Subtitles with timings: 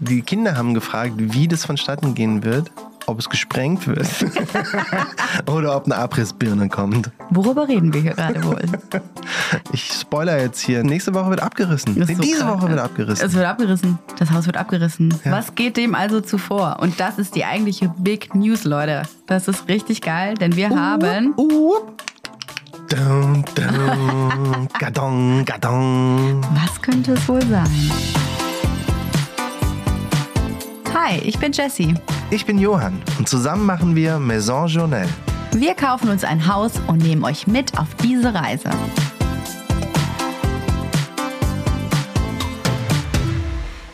[0.00, 2.70] die Kinder haben gefragt, wie das vonstatten gehen wird,
[3.06, 4.08] ob es gesprengt wird
[5.46, 7.10] oder ob eine Abrissbirne kommt.
[7.30, 8.62] Worüber reden wir hier gerade wohl?
[9.72, 10.82] Ich spoiler jetzt hier.
[10.82, 11.94] Nächste Woche wird abgerissen.
[11.94, 13.26] Nee, so diese krank, Woche wird abgerissen.
[13.26, 13.98] Es wird abgerissen.
[14.18, 15.14] Das Haus wird abgerissen.
[15.24, 15.32] Ja.
[15.32, 16.78] Was geht dem also zuvor?
[16.80, 19.02] Und das ist die eigentliche Big News, Leute.
[19.26, 21.34] Das ist richtig geil, denn wir haben.
[21.36, 21.74] Uh.
[22.88, 26.40] Dum, dum, gadong, gadong.
[26.54, 27.68] Was könnte es wohl sein?
[31.02, 31.94] Hi, ich bin Jessie.
[32.30, 35.08] Ich bin Johann und zusammen machen wir Maison Journal.
[35.52, 38.68] Wir kaufen uns ein Haus und nehmen euch mit auf diese Reise.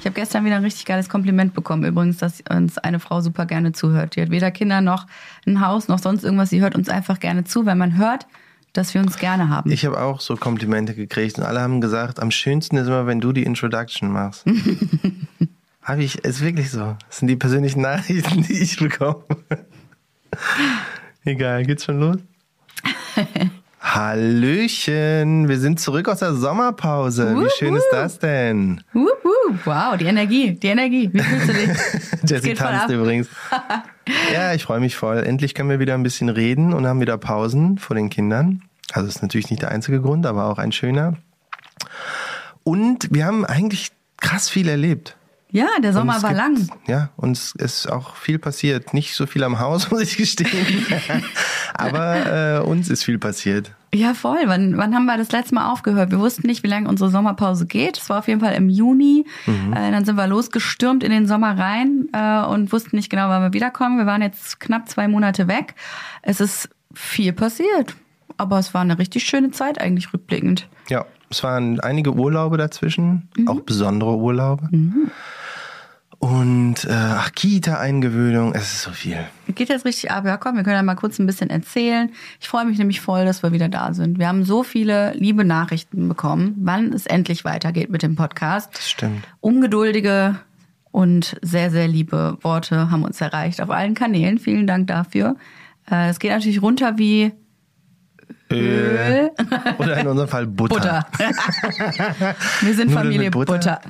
[0.00, 3.46] Ich habe gestern wieder ein richtig geiles Kompliment bekommen, übrigens, dass uns eine Frau super
[3.46, 4.16] gerne zuhört.
[4.16, 5.06] Die hat weder Kinder noch
[5.46, 6.50] ein Haus noch sonst irgendwas.
[6.50, 8.26] Sie hört uns einfach gerne zu, weil man hört,
[8.72, 9.70] dass wir uns gerne haben.
[9.70, 13.20] Ich habe auch so Komplimente gekriegt und alle haben gesagt, am schönsten ist immer, wenn
[13.20, 14.44] du die Introduction machst.
[15.86, 16.96] habe ich, ist wirklich so.
[17.06, 19.24] Das sind die persönlichen Nachrichten, die ich bekomme.
[21.24, 22.16] Egal, geht's schon los?
[23.80, 27.36] Hallöchen, wir sind zurück aus der Sommerpause.
[27.36, 28.82] Wie schön ist das denn?
[29.64, 31.08] Wow, die Energie, die Energie.
[31.12, 31.70] Wie fühlst du dich?
[32.30, 33.28] Jessie tanzt übrigens.
[34.34, 35.18] ja, ich freue mich voll.
[35.18, 38.62] Endlich können wir wieder ein bisschen reden und haben wieder Pausen vor den Kindern.
[38.92, 41.14] Also ist natürlich nicht der einzige Grund, aber auch ein schöner.
[42.64, 45.16] Und wir haben eigentlich krass viel erlebt.
[45.56, 46.68] Ja, der Sommer war gibt- lang.
[46.86, 48.92] Ja, und es ist auch viel passiert.
[48.92, 50.84] Nicht so viel am Haus, muss ich gestehen.
[51.74, 53.72] aber äh, uns ist viel passiert.
[53.94, 54.38] Ja, voll.
[54.44, 56.10] Wann, wann haben wir das letzte Mal aufgehört?
[56.10, 57.96] Wir wussten nicht, wie lange unsere Sommerpause geht.
[57.96, 59.24] Es war auf jeden Fall im Juni.
[59.46, 63.40] Äh, dann sind wir losgestürmt in den Sommer rein äh, und wussten nicht genau, wann
[63.42, 63.96] wir wiederkommen.
[63.96, 65.74] Wir waren jetzt knapp zwei Monate weg.
[66.20, 67.96] Es ist viel passiert.
[68.36, 70.68] Aber es war eine richtig schöne Zeit eigentlich rückblickend.
[70.90, 74.68] Ja, es waren einige Urlaube dazwischen, auch besondere Urlaube.
[76.26, 79.18] Und äh, ach, Kita-Eingewöhnung, es ist so viel.
[79.54, 80.24] Geht jetzt richtig ab?
[80.26, 82.10] Ja, komm, wir können ja mal kurz ein bisschen erzählen.
[82.40, 84.18] Ich freue mich nämlich voll, dass wir wieder da sind.
[84.18, 88.70] Wir haben so viele liebe Nachrichten bekommen, wann es endlich weitergeht mit dem Podcast.
[88.74, 89.24] Das stimmt.
[89.40, 90.40] Ungeduldige
[90.90, 94.38] und sehr, sehr liebe Worte haben uns erreicht auf allen Kanälen.
[94.38, 95.36] Vielen Dank dafür.
[95.88, 97.30] Äh, Es geht natürlich runter wie
[98.50, 99.30] Öl.
[99.78, 100.74] Oder in unserem Fall Butter.
[100.74, 101.06] Butter.
[102.60, 103.52] Wir sind Nudeln Familie Butter?
[103.52, 103.80] Butter.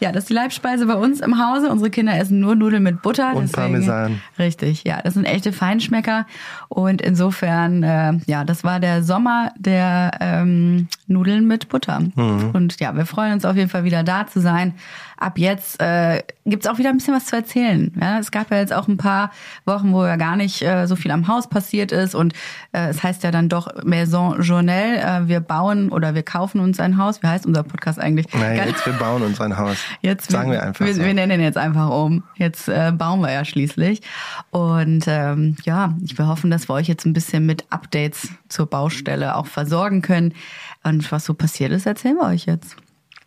[0.00, 1.70] ja, das ist die Leibspeise bei uns im Hause.
[1.70, 3.34] Unsere Kinder essen nur Nudeln mit Butter.
[3.34, 4.20] Und Parmesan.
[4.38, 6.26] Richtig, ja, das sind echte Feinschmecker.
[6.68, 12.00] Und insofern, äh, ja, das war der Sommer der ähm, Nudeln mit Butter.
[12.00, 12.50] Mhm.
[12.52, 14.74] Und ja, wir freuen uns auf jeden Fall wieder da zu sein.
[15.22, 17.92] Ab jetzt äh, gibt's auch wieder ein bisschen was zu erzählen.
[18.00, 19.30] Ja, es gab ja jetzt auch ein paar
[19.64, 22.16] Wochen, wo ja gar nicht äh, so viel am Haus passiert ist.
[22.16, 22.32] Und
[22.72, 24.96] äh, es heißt ja dann doch Maison Journal.
[24.96, 27.22] Äh, wir bauen oder wir kaufen uns ein Haus.
[27.22, 28.26] Wie heißt unser Podcast eigentlich?
[28.34, 29.76] Nein, Ganz- jetzt wir bauen uns ein Haus.
[30.00, 31.02] Jetzt Sagen wir einfach Wir, so.
[31.02, 32.24] wir nennen ihn jetzt einfach um.
[32.34, 34.02] Jetzt äh, bauen wir ja schließlich.
[34.50, 38.66] Und ähm, ja, ich wir hoffen, dass wir euch jetzt ein bisschen mit Updates zur
[38.66, 40.34] Baustelle auch versorgen können.
[40.82, 42.76] Und was so passiert ist, erzählen wir euch jetzt.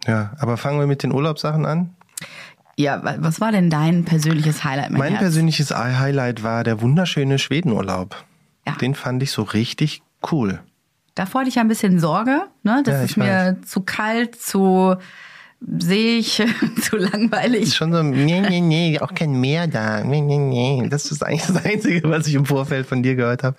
[0.08, 1.96] Ja, aber fangen wir mit den Urlaubssachen an.
[2.78, 5.22] Ja, wa- was war denn dein persönliches Highlight, mein, Mein Herz?
[5.22, 8.16] persönliches Highlight war der wunderschöne Schwedenurlaub.
[8.68, 8.74] Ja.
[8.76, 10.02] Den fand ich so richtig
[10.32, 10.60] cool.
[11.16, 12.82] Davor hatte ich ja ein bisschen Sorge, ne?
[12.84, 14.96] Das Ja, ist mir zu kalt, zu
[15.80, 16.46] seeig,
[16.82, 17.64] zu langweilig.
[17.64, 20.04] Ist schon so, nee, nee, nee, auch kein Meer da.
[20.04, 20.88] Nee, nee, nee.
[20.90, 23.56] Das ist eigentlich das Einzige, was ich im Vorfeld von dir gehört habe.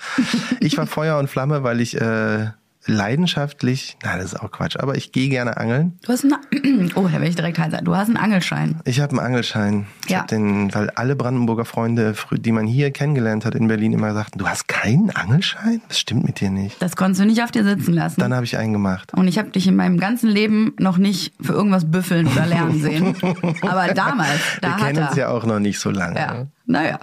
[0.61, 2.49] Ich war Feuer und Flamme, weil ich äh,
[2.87, 5.99] leidenschaftlich, na, das ist auch Quatsch, aber ich gehe gerne angeln.
[6.03, 7.85] Du hast einen, oh, da will ich direkt sein.
[7.85, 8.81] Du hast einen Angelschein.
[8.85, 9.87] Ich habe einen Angelschein.
[10.05, 10.21] Ich Ja.
[10.21, 14.39] hab den, weil alle Brandenburger Freunde, die man hier kennengelernt hat in Berlin, immer sagten,
[14.39, 15.81] du hast keinen Angelschein?
[15.89, 16.81] Das stimmt mit dir nicht.
[16.81, 18.21] Das konntest du nicht auf dir sitzen lassen.
[18.21, 19.13] Dann habe ich einen gemacht.
[19.15, 22.81] Und ich habe dich in meinem ganzen Leben noch nicht für irgendwas büffeln oder lernen
[22.81, 23.17] sehen.
[23.63, 26.17] Aber damals, da Wir kennen uns ja auch noch nicht so lange.
[26.19, 26.99] Ja, naja.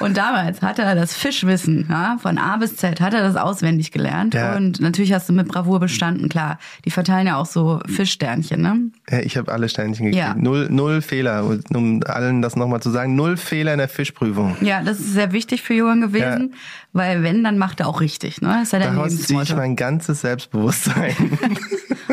[0.00, 3.92] Und damals hat er das Fischwissen, ja, von A bis Z, hat er das auswendig
[3.92, 4.34] gelernt.
[4.34, 4.56] Ja.
[4.56, 6.58] Und natürlich hast du mit Bravour bestanden, klar.
[6.84, 8.90] Die verteilen ja auch so Fischsternchen, ne?
[9.08, 10.24] Ja, ich habe alle Sternchen gekriegt.
[10.24, 10.34] Ja.
[10.34, 13.14] Null, null Fehler, um allen das nochmal zu sagen.
[13.14, 14.56] Null Fehler in der Fischprüfung.
[14.60, 16.54] Ja, das ist sehr wichtig für Johann gewesen,
[16.92, 18.48] weil wenn, dann macht er auch richtig, ne?
[18.48, 21.14] Das ist ja Daraus ziehe ich mein ganzes Selbstbewusstsein.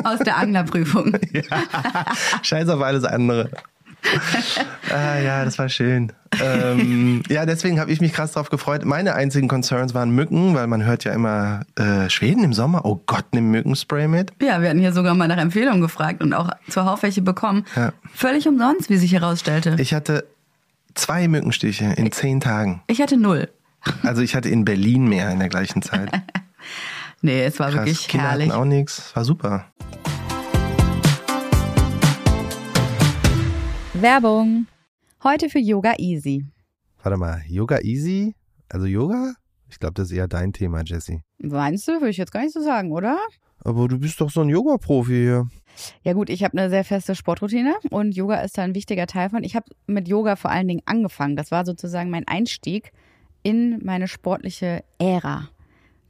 [0.03, 1.17] aus der Anglerprüfung.
[2.41, 3.49] Scheiß auf alles andere.
[4.91, 6.11] ah, ja, das war schön.
[6.41, 8.85] ähm, ja, deswegen habe ich mich krass drauf gefreut.
[8.85, 12.85] Meine einzigen Concerns waren Mücken, weil man hört ja immer äh, Schweden im Sommer.
[12.85, 14.31] Oh Gott, nimm Mückenspray mit.
[14.41, 17.65] Ja, wir hatten hier sogar mal nach Empfehlungen gefragt und auch zuhauf welche bekommen.
[17.75, 17.93] Ja.
[18.13, 19.75] Völlig umsonst, wie sich herausstellte.
[19.79, 20.25] Ich hatte
[20.95, 22.81] zwei Mückenstiche in zehn Tagen.
[22.87, 23.49] Ich hatte null.
[24.03, 26.11] Also ich hatte in Berlin mehr in der gleichen Zeit.
[27.23, 27.75] Nee, es war Krass.
[27.85, 28.49] wirklich Kinder herrlich.
[28.49, 29.15] hatten auch nichts.
[29.15, 29.65] War super.
[34.01, 34.65] Werbung.
[35.23, 36.43] Heute für Yoga Easy.
[37.03, 38.33] Warte mal, Yoga Easy?
[38.67, 39.35] Also Yoga?
[39.69, 41.21] Ich glaube, das ist eher dein Thema, Jessie.
[41.37, 41.93] Meinst du?
[41.93, 43.19] Würde ich jetzt gar nicht so sagen, oder?
[43.63, 45.47] Aber du bist doch so ein Yoga-Profi hier.
[46.03, 49.29] Ja gut, ich habe eine sehr feste Sportroutine und Yoga ist da ein wichtiger Teil
[49.29, 49.43] von.
[49.43, 51.35] Ich habe mit Yoga vor allen Dingen angefangen.
[51.35, 52.91] Das war sozusagen mein Einstieg
[53.43, 55.49] in meine sportliche Ära.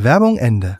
[0.00, 0.78] Werbung Ende.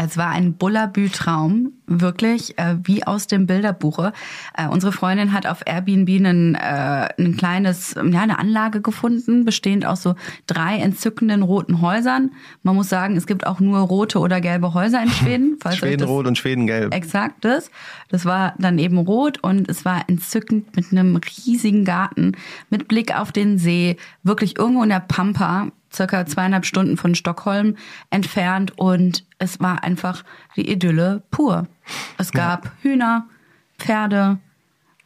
[0.00, 4.12] Es war ein Bullabü-Traum, wirklich äh, wie aus dem Bilderbuche.
[4.56, 9.84] Äh, unsere Freundin hat auf Airbnb einen, äh, ein kleines, ja, eine Anlage gefunden, bestehend
[9.84, 10.14] aus so
[10.46, 12.30] drei entzückenden roten Häusern.
[12.62, 15.56] Man muss sagen, es gibt auch nur rote oder gelbe Häuser in Schweden.
[15.60, 16.94] Falls Schwedenrot und Schwedengelb.
[16.94, 17.70] Exakt das.
[18.08, 22.32] Das war dann eben rot und es war entzückend mit einem riesigen Garten,
[22.70, 27.76] mit Blick auf den See, wirklich irgendwo in der Pampa, circa zweieinhalb Stunden von Stockholm
[28.10, 30.24] entfernt und es war einfach
[30.56, 31.66] die Idylle pur.
[32.18, 33.26] Es gab Hühner,
[33.78, 34.38] Pferde,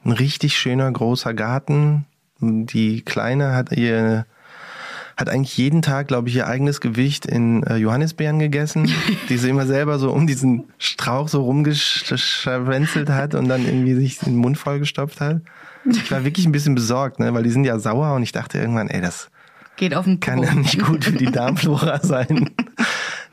[0.05, 2.07] Ein richtig schöner großer Garten.
[2.41, 4.27] Die Kleine hat ihr
[5.17, 8.91] hat eigentlich jeden Tag, glaube ich, ihr eigenes Gewicht in äh, Johannisbeeren gegessen,
[9.29, 14.19] die sie immer selber so um diesen Strauch so rumgeschwänzelt hat und dann irgendwie sich
[14.19, 15.43] den Mund vollgestopft hat.
[15.85, 18.59] Ich war wirklich ein bisschen besorgt, ne, weil die sind ja sauer und ich dachte
[18.59, 19.31] irgendwann, ey, das
[19.77, 20.49] geht auf den kann Popo.
[20.49, 22.51] ja nicht gut für die Darmflora sein,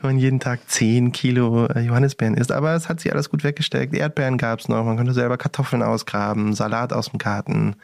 [0.00, 2.52] wenn man jeden Tag 10 Kilo äh, Johannisbeeren isst.
[2.52, 3.94] Aber es hat sich alles gut weggesteckt.
[3.94, 7.76] Erdbeeren gab's noch, man konnte selber Kartoffeln ausgraben, Salat aus dem Garten.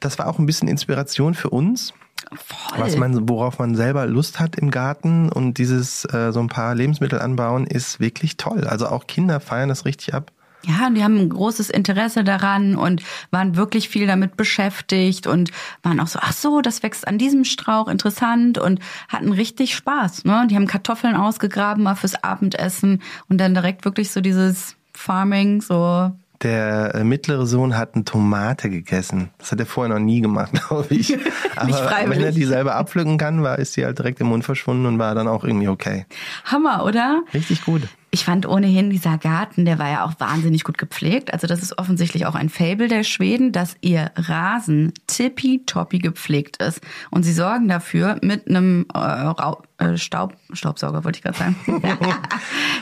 [0.00, 1.94] Das war auch ein bisschen Inspiration für uns,
[2.34, 2.78] Voll.
[2.80, 5.28] was man, worauf man selber Lust hat im Garten.
[5.28, 8.64] Und dieses äh, so ein paar Lebensmittel anbauen ist wirklich toll.
[8.66, 10.32] Also auch Kinder feiern das richtig ab.
[10.66, 15.50] Ja, und die haben ein großes Interesse daran und waren wirklich viel damit beschäftigt und
[15.82, 20.24] waren auch so, ach so, das wächst an diesem Strauch, interessant und hatten richtig Spaß.
[20.24, 20.46] Ne?
[20.50, 26.10] Die haben Kartoffeln ausgegraben mal fürs Abendessen und dann direkt wirklich so dieses Farming, so
[26.42, 29.30] Der äh, mittlere Sohn hat eine Tomate gegessen.
[29.38, 31.16] Das hat er vorher noch nie gemacht, glaube ich.
[31.56, 34.86] Aber wenn er die selber abpflücken kann, war, ist sie halt direkt im Mund verschwunden
[34.86, 36.06] und war dann auch irgendwie okay.
[36.44, 37.22] Hammer, oder?
[37.32, 37.82] Richtig gut.
[38.14, 41.32] Ich fand ohnehin dieser Garten, der war ja auch wahnsinnig gut gepflegt.
[41.32, 46.80] Also das ist offensichtlich auch ein Fable der Schweden, dass ihr Rasen tippitoppi gepflegt ist.
[47.10, 51.56] Und sie sorgen dafür mit einem äh, Rau äh, Staub Staubsauger, wollte ich gerade sagen.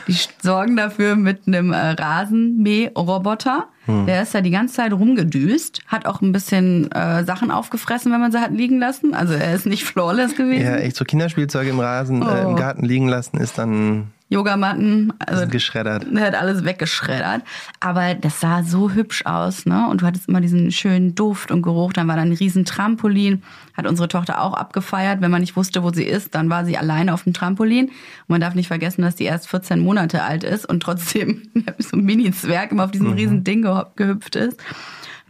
[0.07, 3.69] die sorgen dafür mit einem äh, Rasenmäherroboter.
[3.85, 8.21] Der ist da die ganze Zeit rumgedüst, hat auch ein bisschen äh, Sachen aufgefressen, wenn
[8.21, 9.13] man sie hat liegen lassen.
[9.13, 10.63] Also er ist nicht flawless gewesen.
[10.63, 12.55] Ja, echt so Kinderspielzeuge im Rasen, äh, im Oh.
[12.55, 15.13] Garten liegen lassen ist dann Yogamatten.
[15.19, 16.05] Also geschreddert.
[16.13, 17.43] Er hat alles weggeschreddert.
[17.79, 19.87] Aber das sah so hübsch aus, ne?
[19.89, 21.93] Und du hattest immer diesen schönen Duft und Geruch.
[21.93, 23.43] Dann war da ein riesen Trampolin.
[23.75, 25.21] Hat unsere Tochter auch abgefeiert.
[25.21, 27.85] Wenn man nicht wusste, wo sie ist, dann war sie alleine auf dem Trampolin.
[27.85, 27.93] Und
[28.27, 31.43] man darf nicht vergessen, dass die erst 14 Monate alt ist und trotzdem
[31.77, 33.13] so ein Mini-Zwerg immer auf diesem mhm.
[33.13, 34.59] riesen Ding gehüpft ist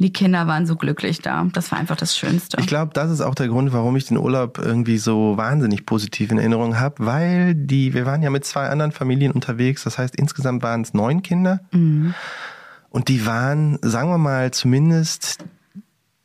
[0.04, 1.48] die Kinder waren so glücklich da.
[1.54, 2.58] Das war einfach das Schönste.
[2.60, 6.30] Ich glaube, das ist auch der Grund, warum ich den Urlaub irgendwie so wahnsinnig positiv
[6.30, 9.86] in Erinnerung habe, weil die, wir waren ja mit zwei anderen Familien unterwegs.
[9.86, 11.62] Das heißt, insgesamt waren es neun Kinder.
[11.72, 12.14] Mhm.
[12.90, 15.38] Und die waren, sagen wir mal, zumindest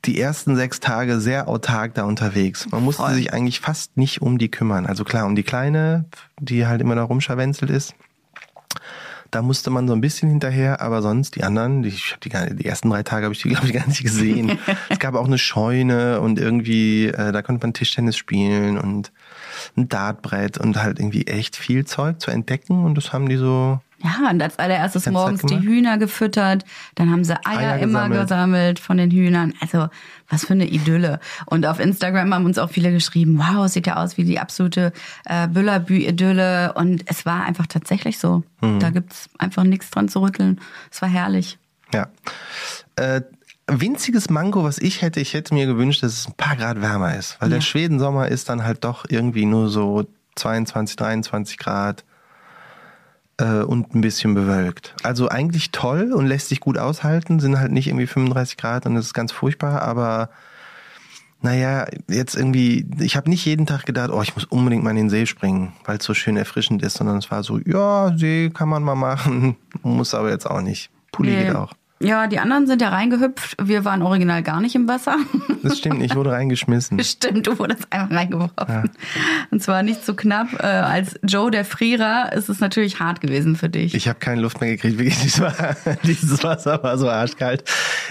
[0.04, 2.68] die ersten sechs Tage sehr autark da unterwegs.
[2.70, 3.14] Man musste Voll.
[3.14, 4.86] sich eigentlich fast nicht um die kümmern.
[4.86, 6.06] Also klar, um die Kleine,
[6.40, 7.94] die halt immer da rumscharwenzelt ist.
[9.30, 12.30] Da musste man so ein bisschen hinterher, aber sonst die anderen, die, ich hab die,
[12.56, 14.58] die ersten drei Tage habe ich die, glaube ich, gar nicht gesehen.
[14.88, 19.12] es gab auch eine Scheune und irgendwie, äh, da konnte man Tischtennis spielen und
[19.76, 23.80] ein Dartbrett und halt irgendwie echt viel Zeug zu entdecken und das haben die so
[24.00, 26.64] ja, und als allererstes morgens die Hühner gefüttert,
[26.94, 28.22] dann haben sie Eier, Eier immer gesammelt.
[28.22, 29.54] gesammelt von den Hühnern.
[29.60, 29.88] Also
[30.28, 31.18] was für eine Idylle.
[31.46, 34.38] Und auf Instagram haben uns auch viele geschrieben, wow, es sieht ja aus wie die
[34.38, 34.92] absolute
[35.24, 36.74] äh, Büllerbü-Idylle.
[36.74, 38.44] Und es war einfach tatsächlich so.
[38.60, 38.78] Mhm.
[38.78, 40.60] Da gibt's einfach nichts dran zu rütteln.
[40.92, 41.58] Es war herrlich.
[41.92, 42.08] Ja.
[42.94, 43.22] Äh,
[43.66, 47.16] winziges Mango, was ich hätte, ich hätte mir gewünscht, dass es ein paar Grad wärmer
[47.16, 47.40] ist.
[47.40, 47.56] Weil ja.
[47.56, 52.04] der Schwedensommer ist dann halt doch irgendwie nur so 22, 23 Grad
[53.38, 54.94] äh, und ein bisschen bewölkt.
[55.02, 58.94] Also eigentlich toll und lässt sich gut aushalten, sind halt nicht irgendwie 35 Grad und
[58.94, 60.30] das ist ganz furchtbar, aber
[61.40, 64.96] naja, jetzt irgendwie, ich habe nicht jeden Tag gedacht, oh, ich muss unbedingt mal in
[64.96, 68.50] den See springen, weil es so schön erfrischend ist, sondern es war so, ja, See
[68.52, 70.90] kann man mal machen, muss aber jetzt auch nicht.
[71.12, 71.44] Pulli nee.
[71.44, 71.72] geht auch.
[72.00, 73.56] Ja, die anderen sind ja reingehüpft.
[73.60, 75.16] Wir waren original gar nicht im Wasser.
[75.60, 76.98] Das stimmt, ich wurde reingeschmissen.
[77.02, 78.54] Stimmt, du wurdest einfach reingeworfen.
[78.68, 78.84] Ja.
[79.50, 80.52] Und zwar nicht so knapp.
[80.60, 83.92] Äh, als Joe der Frierer ist es natürlich hart gewesen für dich.
[83.94, 84.98] Ich habe keine Luft mehr gekriegt.
[84.98, 85.18] Wirklich,
[86.04, 87.64] dieses Wasser war so arschkalt.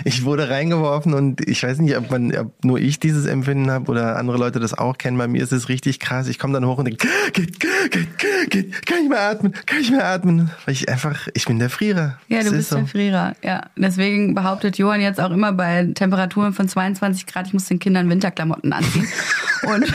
[0.03, 3.89] Ich wurde reingeworfen und ich weiß nicht, ob, man, ob nur ich dieses Empfinden habe
[3.89, 5.17] oder andere Leute das auch kennen.
[5.17, 6.27] Bei mir ist es richtig krass.
[6.27, 9.89] Ich komme dann hoch und denke, geht, geht, geht, kann ich mehr atmen, kann ich
[9.89, 10.51] mehr atmen.
[10.65, 12.19] Weil ich einfach, ich bin der Frierer.
[12.27, 12.75] Ja, du bist so.
[12.75, 13.63] der Frierer, ja.
[13.77, 18.09] Deswegen behauptet Johann jetzt auch immer bei Temperaturen von 22 Grad, ich muss den Kindern
[18.09, 19.07] Winterklamotten anziehen.
[19.63, 19.93] Und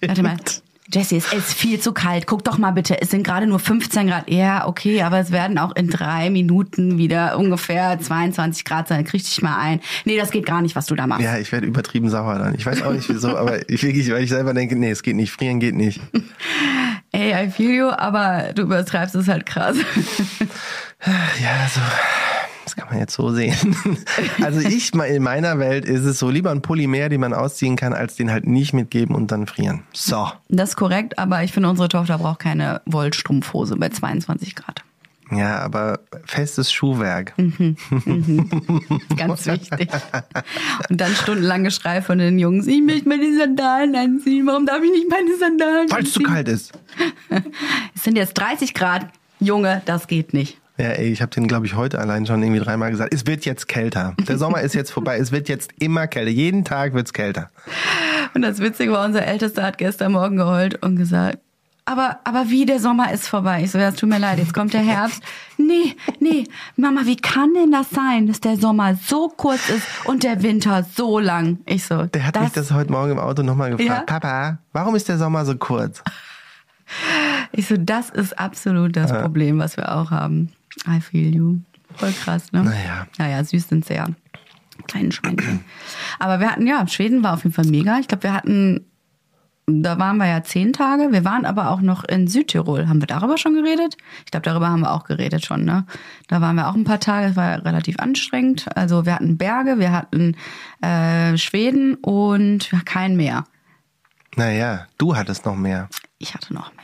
[0.00, 0.36] warte mal.
[0.92, 2.26] Jesse, es ist viel zu kalt.
[2.26, 4.30] Guck doch mal bitte, es sind gerade nur 15 Grad.
[4.30, 9.04] Ja, okay, aber es werden auch in drei Minuten wieder ungefähr 22 Grad sein.
[9.04, 9.80] Krieg dich mal ein.
[10.04, 11.24] Nee, das geht gar nicht, was du da machst.
[11.24, 12.54] Ja, ich werde übertrieben sauer dann.
[12.54, 15.16] Ich weiß auch nicht wieso, aber ich wirklich, weil ich selber denke, nee, es geht
[15.16, 15.32] nicht.
[15.32, 16.00] Frieren geht nicht.
[17.12, 19.76] Ey, I feel you, aber du übertreibst es halt krass.
[21.04, 21.80] ja, so.
[22.64, 23.54] Das kann man jetzt so sehen.
[24.42, 27.76] Also ich, in meiner Welt ist es so, lieber ein Pulli mehr, den man ausziehen
[27.76, 29.82] kann, als den halt nicht mitgeben und dann frieren.
[29.92, 30.30] So.
[30.48, 34.82] Das ist korrekt, aber ich finde, unsere Tochter braucht keine Wollstrumpfhose bei 22 Grad.
[35.30, 37.34] Ja, aber festes Schuhwerk.
[37.36, 37.76] Mhm.
[37.90, 39.00] Mhm.
[39.16, 39.88] Ganz wichtig.
[40.88, 44.46] Und dann stundenlang Geschrei von den Jungs, ich möchte meine Sandalen anziehen.
[44.46, 46.72] Warum darf ich nicht meine Sandalen Weil es zu kalt ist.
[47.94, 49.06] Es sind jetzt 30 Grad.
[49.40, 50.58] Junge, das geht nicht.
[50.78, 53.14] Ja, ey, ich habe den, glaube ich, heute allein schon irgendwie dreimal gesagt.
[53.14, 54.14] Es wird jetzt kälter.
[54.28, 55.16] Der Sommer ist jetzt vorbei.
[55.18, 56.30] Es wird jetzt immer kälter.
[56.30, 57.50] Jeden Tag wird's kälter.
[58.34, 61.38] Und das Witzige war, unser Ältester hat gestern Morgen geheult und gesagt,
[61.88, 63.62] aber, aber wie, der Sommer ist vorbei.
[63.62, 65.22] Ich so, ja, es tut mir leid, jetzt kommt der Herbst.
[65.56, 70.24] Nee, nee, Mama, wie kann denn das sein, dass der Sommer so kurz ist und
[70.24, 71.58] der Winter so lang?
[71.64, 74.10] Ich so, Der hat das, mich das heute Morgen im Auto nochmal gefragt.
[74.10, 74.18] Ja?
[74.18, 76.02] Papa, warum ist der Sommer so kurz?
[77.52, 80.52] Ich so, das ist absolut das Problem, was wir auch haben.
[80.86, 81.58] I feel you.
[81.94, 82.64] Voll krass, ne?
[82.64, 83.06] Naja.
[83.18, 84.08] Naja, süß sind sie ja.
[84.86, 85.64] Kleinen Schweinchen.
[86.18, 87.98] Aber wir hatten, ja, Schweden war auf jeden Fall mega.
[87.98, 88.84] Ich glaube, wir hatten,
[89.66, 91.12] da waren wir ja zehn Tage.
[91.12, 92.88] Wir waren aber auch noch in Südtirol.
[92.88, 93.96] Haben wir darüber schon geredet?
[94.24, 95.86] Ich glaube, darüber haben wir auch geredet schon, ne?
[96.28, 97.28] Da waren wir auch ein paar Tage.
[97.28, 98.66] Es war relativ anstrengend.
[98.76, 100.36] Also wir hatten Berge, wir hatten
[100.82, 103.44] äh, Schweden und kein Meer.
[104.36, 105.88] Naja, du hattest noch mehr.
[106.18, 106.75] Ich hatte noch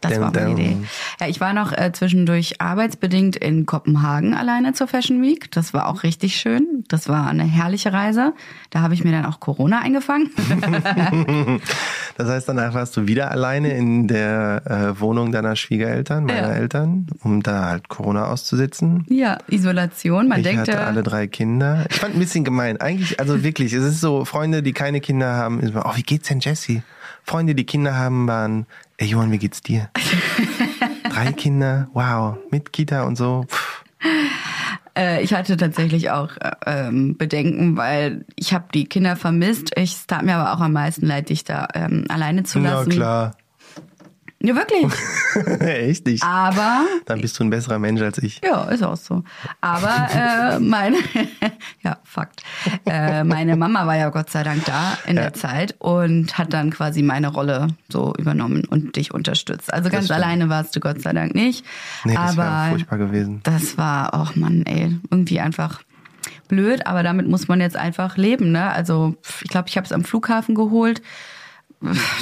[0.00, 0.76] Das war meine Idee.
[1.20, 5.50] Ja, ich war noch äh, zwischendurch arbeitsbedingt in Kopenhagen alleine zur Fashion Week.
[5.50, 6.84] Das war auch richtig schön.
[6.88, 8.32] Das war eine herrliche Reise.
[8.70, 10.30] Da habe ich mir dann auch Corona eingefangen.
[12.16, 16.54] das heißt, danach warst du wieder alleine in der äh, Wohnung deiner Schwiegereltern, meiner ja.
[16.54, 19.04] Eltern, um da halt Corona auszusitzen.
[19.08, 20.28] Ja, Isolation.
[20.28, 21.84] Man ich denkt hatte alle drei Kinder.
[21.90, 22.80] Ich fand ein bisschen gemein.
[22.80, 26.28] Eigentlich, also wirklich, es ist so, Freunde, die keine Kinder haben, ist oh, wie geht's
[26.28, 26.82] denn Jessie?
[27.24, 29.90] Freunde, die Kinder haben, waren, ey Johann, wie geht's dir?
[31.10, 33.46] Drei Kinder, wow, mit Kita und so.
[34.96, 39.72] Äh, ich hatte tatsächlich auch äh, ähm, Bedenken, weil ich habe die Kinder vermisst.
[39.76, 42.90] Ich tat mir aber auch am meisten leid, dich da ähm, alleine zu lassen.
[42.90, 43.32] Ja, klar.
[44.42, 44.86] Ja, wirklich.
[45.60, 46.22] Echt nicht.
[46.22, 48.40] Aber Dann bist du ein besserer Mensch als ich.
[48.42, 49.22] Ja, ist auch so.
[49.60, 50.96] Aber äh, meine,
[51.82, 52.42] ja, Fakt.
[52.86, 56.70] Äh, meine Mama war ja Gott sei Dank da in der Zeit und hat dann
[56.70, 59.72] quasi meine Rolle so übernommen und dich unterstützt.
[59.72, 61.64] Also ganz alleine warst du Gott sei Dank nicht.
[62.04, 63.40] Nee, das wäre furchtbar gewesen.
[63.42, 65.82] das war, oh Mann, ey, irgendwie einfach
[66.48, 68.70] blöd, aber damit muss man jetzt einfach leben, ne?
[68.70, 71.02] Also ich glaube, ich habe es am Flughafen geholt.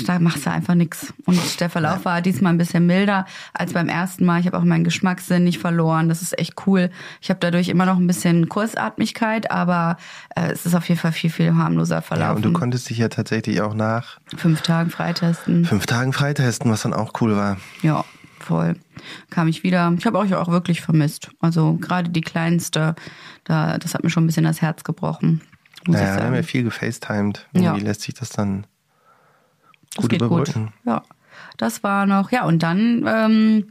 [0.07, 1.13] Da machst du einfach nix.
[1.27, 4.39] Und der Verlauf war diesmal ein bisschen milder als beim ersten Mal.
[4.41, 6.09] Ich habe auch meinen Geschmackssinn nicht verloren.
[6.09, 6.91] Das ist echt cool.
[7.21, 9.97] Ich habe dadurch immer noch ein bisschen Kurzatmigkeit, aber
[10.37, 12.37] äh, es ist auf jeden Fall viel, viel harmloser Ja, verlaufen.
[12.37, 15.65] und du konntest dich ja tatsächlich auch nach Fünf Tagen freitesten.
[15.65, 17.57] fünf Tagen freitesten, was dann auch cool war.
[17.83, 18.05] Ja,
[18.39, 18.77] voll.
[19.31, 19.93] Kam ich wieder.
[19.99, 21.31] Ich habe euch auch wirklich vermisst.
[21.41, 22.95] Also gerade die kleinste,
[23.43, 25.41] da, das hat mir schon ein bisschen das Herz gebrochen.
[25.87, 26.47] Muss Naja, ich wir haben ja sagen.
[26.49, 27.47] viel gefacetimed.
[27.55, 27.63] Ja.
[27.63, 28.65] Irgendwie lässt sich das dann
[29.99, 30.55] Das gut geht gut.
[30.85, 31.03] Ja,
[31.57, 32.31] das war noch.
[32.31, 33.65] Ja, und dann ähm,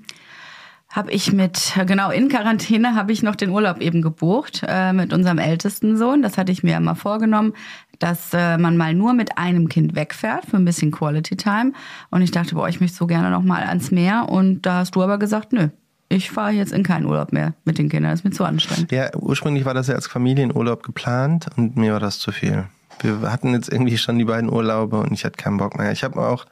[0.89, 5.13] habe ich mit, genau, in Quarantäne habe ich noch den Urlaub eben gebucht äh, mit
[5.13, 6.22] unserem ältesten Sohn.
[6.22, 7.53] Das hatte ich mir mal vorgenommen,
[8.00, 11.74] dass äh, man mal nur mit einem Kind wegfährt für ein bisschen Quality Time.
[12.10, 14.27] Und ich dachte, boah, ich möchte so gerne noch mal ans Meer.
[14.29, 15.69] Und da hast du aber gesagt, nö,
[16.10, 18.12] ich fahre jetzt in keinen Urlaub mehr mit den Kindern.
[18.12, 18.91] Das ist mir zu anstrengend.
[18.91, 22.65] Ja, ursprünglich war das ja als Familienurlaub geplant und mir war das zu viel.
[23.01, 25.92] Wir hatten jetzt irgendwie schon die beiden Urlaube und ich hatte keinen Bock mehr.
[25.92, 26.46] Ich habe auch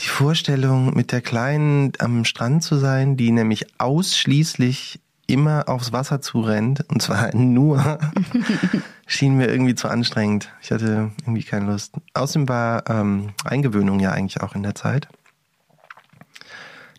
[0.00, 6.20] die Vorstellung, mit der Kleinen am Strand zu sein, die nämlich ausschließlich immer aufs Wasser
[6.20, 7.98] zurennt und zwar nur,
[9.06, 10.50] schien mir irgendwie zu anstrengend.
[10.62, 11.94] Ich hatte irgendwie keine Lust.
[12.14, 15.08] Außerdem war ähm, Eingewöhnung ja eigentlich auch in der Zeit.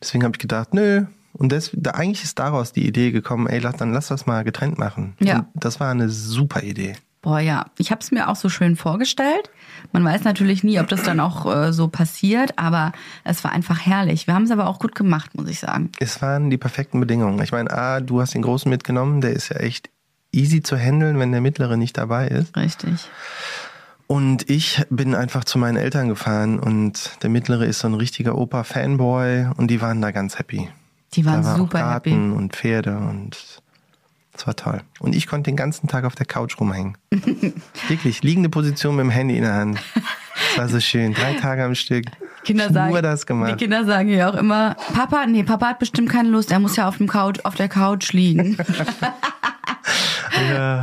[0.02, 1.06] Deswegen habe ich gedacht, nö.
[1.34, 4.44] Und das, da, eigentlich ist daraus die Idee gekommen, ey, lass, dann lass das mal
[4.44, 5.16] getrennt machen.
[5.20, 5.48] Ja.
[5.54, 6.96] Und das war eine super Idee.
[7.22, 7.66] Boah, ja.
[7.78, 9.52] Ich habe es mir auch so schön vorgestellt.
[9.92, 13.86] Man weiß natürlich nie, ob das dann auch äh, so passiert, aber es war einfach
[13.86, 14.26] herrlich.
[14.26, 15.92] Wir haben es aber auch gut gemacht, muss ich sagen.
[16.00, 17.42] Es waren die perfekten Bedingungen.
[17.44, 19.90] Ich meine, A, du hast den Großen mitgenommen, der ist ja echt
[20.32, 22.56] easy zu handeln, wenn der Mittlere nicht dabei ist.
[22.56, 23.08] Richtig.
[24.08, 28.38] Und ich bin einfach zu meinen Eltern gefahren und der Mittlere ist so ein richtiger
[28.38, 30.70] Opa-Fanboy und die waren da ganz happy.
[31.14, 32.10] Die waren da war super auch happy.
[32.10, 33.62] Garten und Pferde und
[34.34, 34.82] es war toll.
[35.00, 36.98] Und ich konnte den ganzen Tag auf der Couch rumhängen.
[37.88, 39.80] Wirklich, liegende Position mit dem Handy in der Hand.
[39.94, 41.14] Das war so schön.
[41.14, 42.06] Drei Tage am Stück.
[42.44, 43.58] Kinder sagen, nur das Die gemacht.
[43.58, 46.88] Kinder sagen ja auch immer, Papa, nee, Papa hat bestimmt keine Lust, er muss ja
[46.88, 48.58] auf dem Couch, auf der Couch liegen.
[50.50, 50.82] Ja.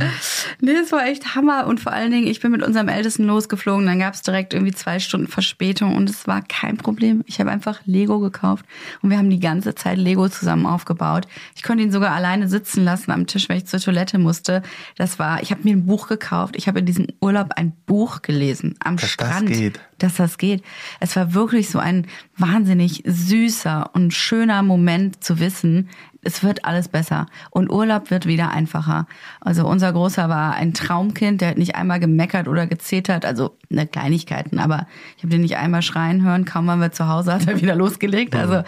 [0.61, 1.67] Nee, es war echt Hammer.
[1.67, 3.85] Und vor allen Dingen, ich bin mit unserem Ältesten losgeflogen.
[3.85, 7.23] Dann gab es direkt irgendwie zwei Stunden Verspätung und es war kein Problem.
[7.27, 8.65] Ich habe einfach Lego gekauft
[9.01, 11.27] und wir haben die ganze Zeit Lego zusammen aufgebaut.
[11.55, 14.61] Ich konnte ihn sogar alleine sitzen lassen am Tisch, weil ich zur Toilette musste.
[14.97, 16.55] Das war, ich habe mir ein Buch gekauft.
[16.57, 19.47] Ich habe in diesem Urlaub ein Buch gelesen am Dass das Strand.
[19.47, 19.79] geht.
[19.97, 20.63] Dass das geht.
[20.99, 22.07] Es war wirklich so ein
[22.37, 25.89] wahnsinnig süßer und schöner Moment zu wissen,
[26.21, 29.07] es wird alles besser und Urlaub wird wieder einfacher.
[29.39, 33.87] Also unser Großer war ein Traumkind, der hat nicht einmal gemeckert oder gezetert, also ne
[33.87, 37.47] Kleinigkeiten, aber ich habe den nicht einmal schreien hören, kaum waren wir zu Hause, hat
[37.47, 38.35] er wieder losgelegt.
[38.35, 38.63] Also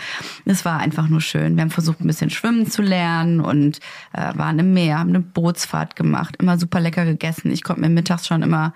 [0.46, 1.56] es war einfach nur schön.
[1.56, 3.80] Wir haben versucht, ein bisschen schwimmen zu lernen und
[4.14, 7.52] äh, waren im Meer, haben eine Bootsfahrt gemacht, immer super lecker gegessen.
[7.52, 8.74] Ich konnte mir mittags schon immer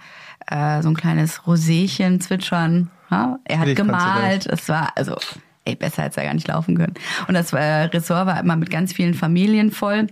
[0.47, 2.89] äh, so ein kleines Roséchen zwitschern.
[3.09, 3.39] Ja?
[3.45, 4.45] Er hat Ich gemalt.
[4.45, 5.17] Es war, also,
[5.65, 6.93] ey, besser hätte es ja gar nicht laufen können.
[7.27, 10.07] Und das äh, Ressort war immer mit ganz vielen Familien voll.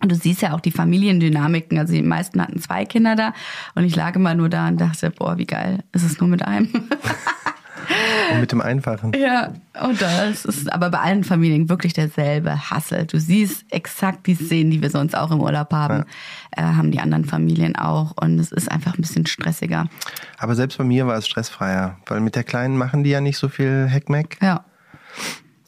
[0.00, 1.78] Und du siehst ja auch die Familiendynamiken.
[1.78, 3.32] Also die meisten hatten zwei Kinder da.
[3.74, 5.82] Und ich lag immer nur da und dachte, boah, wie geil.
[5.92, 6.68] Ist es nur mit einem?
[8.32, 9.12] Und mit dem Einfachen.
[9.14, 13.06] ja, und das ist aber bei allen Familien wirklich derselbe Hassel.
[13.06, 16.04] Du siehst exakt die Szenen, die wir sonst auch im Urlaub haben,
[16.52, 18.12] äh, haben die anderen Familien auch.
[18.20, 19.88] Und es ist einfach ein bisschen stressiger.
[20.38, 23.38] Aber selbst bei mir war es stressfreier, weil mit der Kleinen machen die ja nicht
[23.38, 24.38] so viel Heckmeck.
[24.42, 24.64] Ja.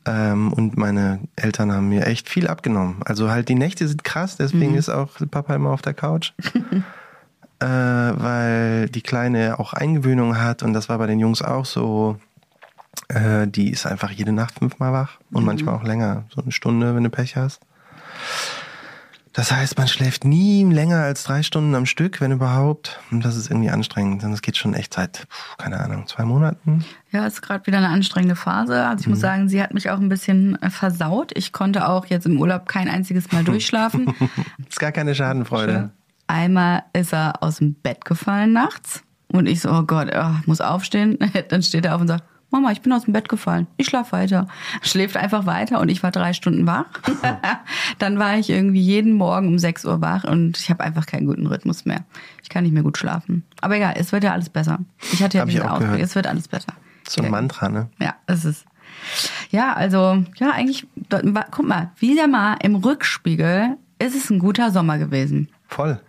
[0.06, 3.02] Ähm, und meine Eltern haben mir echt viel abgenommen.
[3.04, 6.32] Also halt die Nächte sind krass, deswegen ist auch Papa immer auf der Couch.
[7.60, 12.16] äh, weil die Kleine auch Eingewöhnung hat und das war bei den Jungs auch so.
[13.08, 16.94] Äh, die ist einfach jede Nacht fünfmal wach und manchmal auch länger, so eine Stunde,
[16.94, 17.60] wenn du Pech hast.
[19.32, 22.98] Das heißt, man schläft nie länger als drei Stunden am Stück, wenn überhaupt.
[23.12, 24.24] Und das ist irgendwie anstrengend.
[24.24, 26.84] Und das geht schon echt seit, keine Ahnung, zwei Monaten.
[27.12, 28.84] Ja, ist gerade wieder eine anstrengende Phase.
[28.84, 31.30] Also ich muss sagen, sie hat mich auch ein bisschen äh, versaut.
[31.36, 34.12] Ich konnte auch jetzt im Urlaub kein einziges Mal durchschlafen.
[34.68, 35.90] Ist gar keine Schadenfreude.
[36.30, 40.46] Einmal ist er aus dem Bett gefallen nachts und ich so, oh Gott, oh, ich
[40.46, 41.18] muss aufstehen.
[41.48, 43.66] Dann steht er auf und sagt, Mama, ich bin aus dem Bett gefallen.
[43.76, 44.48] Ich schlaf weiter.
[44.82, 46.86] Schläft einfach weiter und ich war drei Stunden wach.
[47.98, 51.26] Dann war ich irgendwie jeden Morgen um 6 Uhr wach und ich habe einfach keinen
[51.26, 52.04] guten Rhythmus mehr.
[52.42, 53.44] Ich kann nicht mehr gut schlafen.
[53.60, 54.78] Aber egal, es wird ja alles besser.
[55.12, 56.72] Ich hatte ja diesen Ausblick, es wird alles besser.
[57.08, 57.30] So ein Ja.
[57.30, 57.88] Mantra, ne?
[58.00, 58.64] Ja, es ist.
[59.50, 60.86] Ja, also, ja, eigentlich,
[61.52, 65.48] guck mal, wieder mal im Rückspiegel ist es ein guter Sommer gewesen.
[65.68, 66.00] Voll.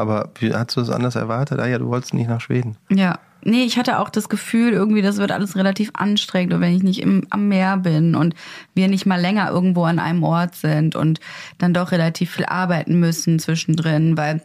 [0.00, 1.60] Aber wie hast du es anders erwartet?
[1.60, 2.76] Ah ja, du wolltest nicht nach Schweden.
[2.90, 3.18] Ja.
[3.42, 6.82] Nee, ich hatte auch das Gefühl, irgendwie, das wird alles relativ anstrengend und wenn ich
[6.82, 8.34] nicht im, am Meer bin und
[8.74, 11.20] wir nicht mal länger irgendwo an einem Ort sind und
[11.56, 14.42] dann doch relativ viel arbeiten müssen zwischendrin, weil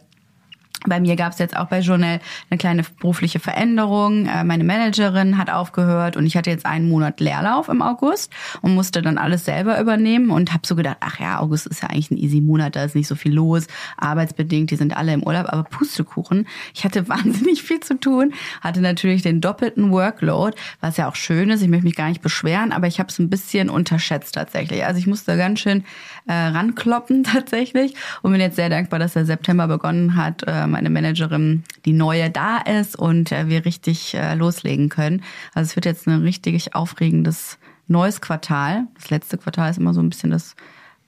[0.86, 2.20] bei mir gab es jetzt auch bei Journal
[2.50, 4.26] eine kleine berufliche Veränderung.
[4.26, 8.74] Äh, meine Managerin hat aufgehört und ich hatte jetzt einen Monat Leerlauf im August und
[8.74, 12.10] musste dann alles selber übernehmen und habe so gedacht, ach ja, August ist ja eigentlich
[12.10, 15.46] ein easy Monat, da ist nicht so viel los, arbeitsbedingt, die sind alle im Urlaub,
[15.48, 21.08] aber Pustekuchen, ich hatte wahnsinnig viel zu tun, hatte natürlich den doppelten Workload, was ja
[21.08, 23.70] auch schön ist, ich möchte mich gar nicht beschweren, aber ich habe es ein bisschen
[23.70, 24.84] unterschätzt tatsächlich.
[24.84, 25.84] Also ich musste ganz schön
[26.26, 30.90] äh, rankloppen tatsächlich und bin jetzt sehr dankbar, dass der September begonnen hat, äh, meine
[30.90, 35.22] Managerin, die neue, da ist und äh, wir richtig äh, loslegen können.
[35.54, 37.58] Also es wird jetzt ein richtig aufregendes
[37.88, 38.86] neues Quartal.
[38.94, 40.56] Das letzte Quartal ist immer so ein bisschen das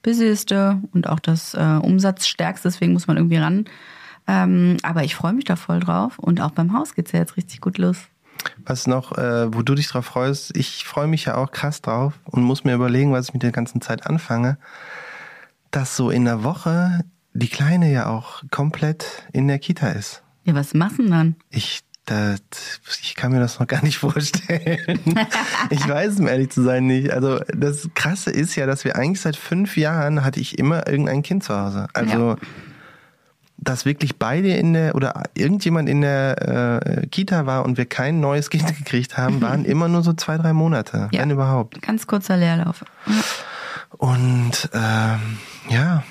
[0.01, 3.65] busieste und auch das äh, umsatzstärkste, deswegen muss man irgendwie ran.
[4.27, 7.35] Ähm, aber ich freue mich da voll drauf und auch beim Haus geht's ja jetzt
[7.35, 7.97] richtig gut los.
[8.65, 12.13] Was noch, äh, wo du dich drauf freust, ich freue mich ja auch krass drauf
[12.25, 14.57] und muss mir überlegen, was ich mit der ganzen Zeit anfange,
[15.71, 17.03] dass so in der Woche
[17.33, 20.23] die Kleine ja auch komplett in der Kita ist.
[20.43, 21.35] Ja, was machen dann?
[21.49, 22.41] Ich, das,
[23.01, 24.99] ich kann mir das noch gar nicht vorstellen.
[25.69, 27.11] ich weiß es, um ehrlich zu sein, nicht.
[27.11, 31.21] Also das Krasse ist ja, dass wir eigentlich seit fünf Jahren hatte ich immer irgendein
[31.21, 31.87] Kind zu Hause.
[31.93, 32.37] Also ja.
[33.57, 38.19] dass wirklich beide in der oder irgendjemand in der äh, Kita war und wir kein
[38.19, 41.21] neues Kind gekriegt haben, waren immer nur so zwei, drei Monate, ja.
[41.21, 41.81] wenn überhaupt.
[41.81, 42.83] Ganz kurzer Leerlauf.
[43.97, 45.37] Und ähm,
[45.69, 46.03] ja,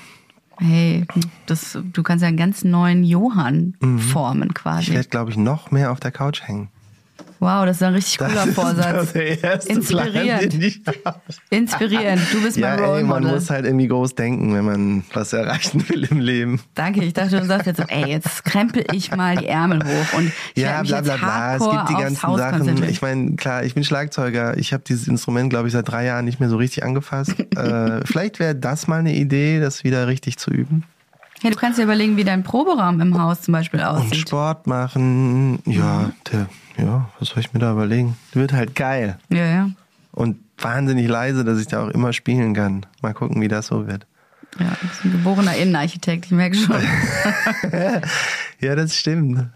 [0.61, 1.05] Hey,
[1.45, 3.99] das, du kannst ja einen ganz neuen Johann mhm.
[3.99, 4.89] formen quasi.
[4.89, 6.69] Ich werde, glaube ich, noch mehr auf der Couch hängen.
[7.39, 9.13] Wow, das ist ein richtig cooler das Vorsatz.
[9.65, 10.53] Inspirierend.
[11.49, 12.21] Inspirierend.
[12.33, 13.03] Du bist ja, mein Role ey.
[13.05, 16.61] Man muss halt irgendwie groß denken, wenn man was erreichen will im Leben.
[16.75, 17.01] Danke.
[17.03, 20.31] Ich dachte, du sagst jetzt so, ey, jetzt krempel ich mal die Ärmel hoch und
[20.53, 21.55] ich ja, bla bla bla.
[21.55, 22.83] Es gibt die ganzen Sachen.
[22.83, 24.57] Ich meine, klar, ich bin Schlagzeuger.
[24.57, 27.35] Ich habe dieses Instrument, glaube ich, seit drei Jahren nicht mehr so richtig angefasst.
[27.55, 30.83] äh, vielleicht wäre das mal eine Idee, das wieder richtig zu üben.
[31.41, 34.11] Ja, du kannst dir überlegen, wie dein Proberaum im Haus zum Beispiel aussieht.
[34.11, 36.13] Und Sport machen, ja, mhm.
[36.31, 36.49] der
[36.79, 38.15] ja, was soll ich mir da überlegen?
[38.33, 39.17] Wird halt geil.
[39.29, 39.69] Ja, ja.
[40.11, 42.85] Und wahnsinnig leise, dass ich da auch immer spielen kann.
[43.01, 44.05] Mal gucken, wie das so wird.
[44.59, 46.81] Ja, du bist ein geborener Innenarchitekt, ich merke schon.
[48.59, 49.49] ja, das stimmt.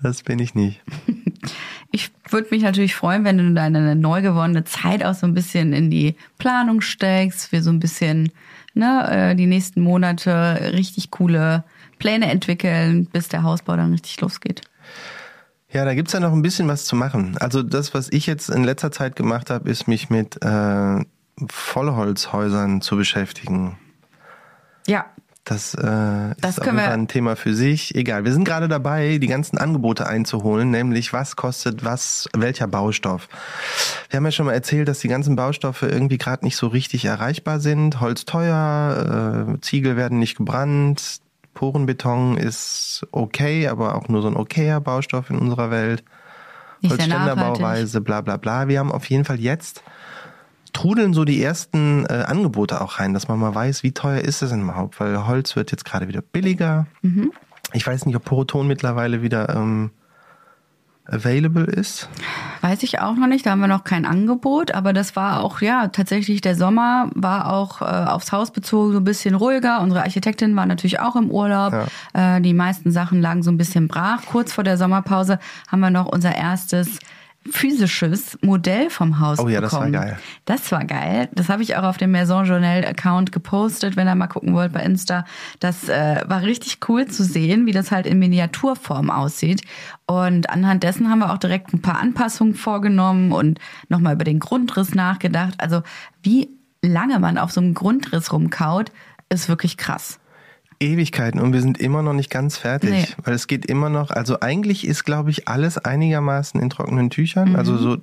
[0.00, 0.80] Das bin ich nicht.
[1.94, 5.74] Ich würde mich natürlich freuen, wenn du deine neu gewonnene Zeit auch so ein bisschen
[5.74, 8.32] in die Planung steckst, wir so ein bisschen
[8.74, 11.64] ne, äh, die nächsten Monate richtig coole
[11.98, 14.62] Pläne entwickeln, bis der Hausbau dann richtig losgeht.
[15.70, 17.36] Ja, da gibt's ja noch ein bisschen was zu machen.
[17.38, 21.04] Also das, was ich jetzt in letzter Zeit gemacht habe, ist mich mit äh,
[21.48, 23.78] Vollholzhäusern zu beschäftigen.
[24.86, 25.06] Ja.
[25.44, 27.96] Das, äh, das ist Fall ein Thema für sich.
[27.96, 33.28] Egal, wir sind gerade dabei, die ganzen Angebote einzuholen, nämlich was kostet was, welcher Baustoff.
[34.08, 37.04] Wir haben ja schon mal erzählt, dass die ganzen Baustoffe irgendwie gerade nicht so richtig
[37.06, 38.00] erreichbar sind.
[38.00, 41.20] Holz teuer, äh, Ziegel werden nicht gebrannt,
[41.54, 46.04] Porenbeton ist okay, aber auch nur so ein okayer Baustoff in unserer Welt.
[46.88, 48.68] Holzständerbauweise, bla bla bla.
[48.68, 49.82] Wir haben auf jeden Fall jetzt
[50.82, 54.42] trudeln so die ersten äh, Angebote auch rein, dass man mal weiß, wie teuer ist
[54.42, 56.88] es denn überhaupt, weil Holz wird jetzt gerade wieder billiger.
[57.02, 57.32] Mhm.
[57.72, 59.92] Ich weiß nicht, ob Poroton mittlerweile wieder ähm,
[61.06, 62.08] available ist?
[62.60, 65.60] Weiß ich auch noch nicht, da haben wir noch kein Angebot, aber das war auch,
[65.60, 69.80] ja, tatsächlich der Sommer war auch äh, aufs Haus bezogen so ein bisschen ruhiger.
[69.80, 71.72] Unsere Architektin war natürlich auch im Urlaub.
[72.14, 72.36] Ja.
[72.36, 74.22] Äh, die meisten Sachen lagen so ein bisschen brach.
[74.26, 76.98] Kurz vor der Sommerpause haben wir noch unser erstes
[77.50, 79.92] physisches Modell vom Haus oh ja, bekommen.
[79.92, 80.18] das war geil.
[80.44, 81.28] Das war geil.
[81.32, 84.72] Das habe ich auch auf dem Maison Journal Account gepostet, wenn ihr mal gucken wollt
[84.72, 85.24] bei Insta.
[85.60, 89.62] Das äh, war richtig cool zu sehen, wie das halt in Miniaturform aussieht.
[90.06, 94.38] Und anhand dessen haben wir auch direkt ein paar Anpassungen vorgenommen und nochmal über den
[94.38, 95.54] Grundriss nachgedacht.
[95.58, 95.82] Also
[96.22, 96.48] wie
[96.82, 98.92] lange man auf so einem Grundriss rumkaut,
[99.28, 100.18] ist wirklich krass.
[100.82, 103.06] Ewigkeiten und wir sind immer noch nicht ganz fertig, nee.
[103.24, 107.50] weil es geht immer noch, also eigentlich ist, glaube ich, alles einigermaßen in trockenen Tüchern,
[107.50, 107.56] mhm.
[107.56, 107.96] also so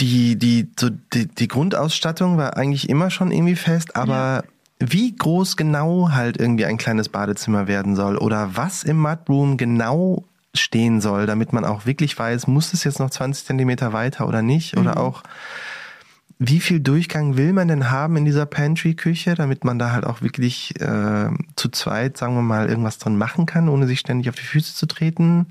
[0.00, 4.88] die, die, so die, die Grundausstattung war eigentlich immer schon irgendwie fest, aber ja.
[4.90, 10.24] wie groß genau halt irgendwie ein kleines Badezimmer werden soll oder was im Mudroom genau
[10.54, 14.42] stehen soll, damit man auch wirklich weiß, muss es jetzt noch 20 Zentimeter weiter oder
[14.42, 14.98] nicht, oder mhm.
[14.98, 15.22] auch
[16.38, 20.20] wie viel Durchgang will man denn haben in dieser Pantry-Küche, damit man da halt auch
[20.20, 24.34] wirklich äh, zu zweit, sagen wir mal, irgendwas drin machen kann, ohne sich ständig auf
[24.34, 25.46] die Füße zu treten?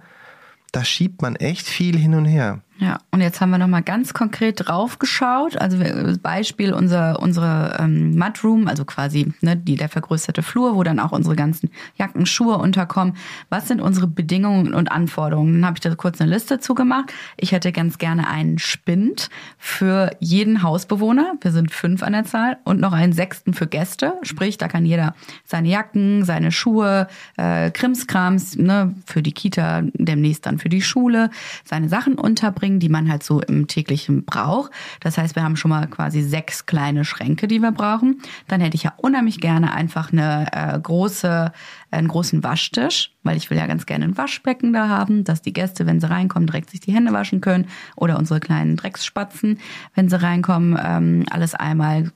[0.71, 2.61] Da schiebt man echt viel hin und her.
[2.79, 5.55] Ja, und jetzt haben wir nochmal ganz konkret drauf geschaut.
[5.57, 5.77] Also
[6.21, 11.11] Beispiel unser, unsere ähm, Mudroom, also quasi ne, die, der vergrößerte Flur, wo dann auch
[11.11, 13.15] unsere ganzen Jacken, Schuhe unterkommen.
[13.49, 15.53] Was sind unsere Bedingungen und Anforderungen?
[15.53, 17.13] Dann habe ich da kurz eine Liste zugemacht.
[17.37, 21.33] Ich hätte ganz gerne einen Spind für jeden Hausbewohner.
[21.41, 22.57] Wir sind fünf an der Zahl.
[22.63, 24.15] Und noch einen sechsten für Gäste.
[24.23, 25.13] Sprich, da kann jeder
[25.45, 27.07] seine Jacken, seine Schuhe,
[27.37, 31.29] äh, Krimskrams, ne, für die Kita, demnächst dann für die Schule,
[31.63, 34.71] seine Sachen unterbringen bringen, die man halt so im täglichen braucht.
[35.01, 38.21] Das heißt, wir haben schon mal quasi sechs kleine Schränke, die wir brauchen.
[38.47, 41.51] Dann hätte ich ja unheimlich gerne einfach eine äh, große,
[41.91, 45.51] einen großen Waschtisch, weil ich will ja ganz gerne ein Waschbecken da haben, dass die
[45.51, 49.59] Gäste, wenn sie reinkommen, direkt sich die Hände waschen können oder unsere kleinen Drecksspatzen,
[49.93, 52.13] wenn sie reinkommen, ähm, alles einmal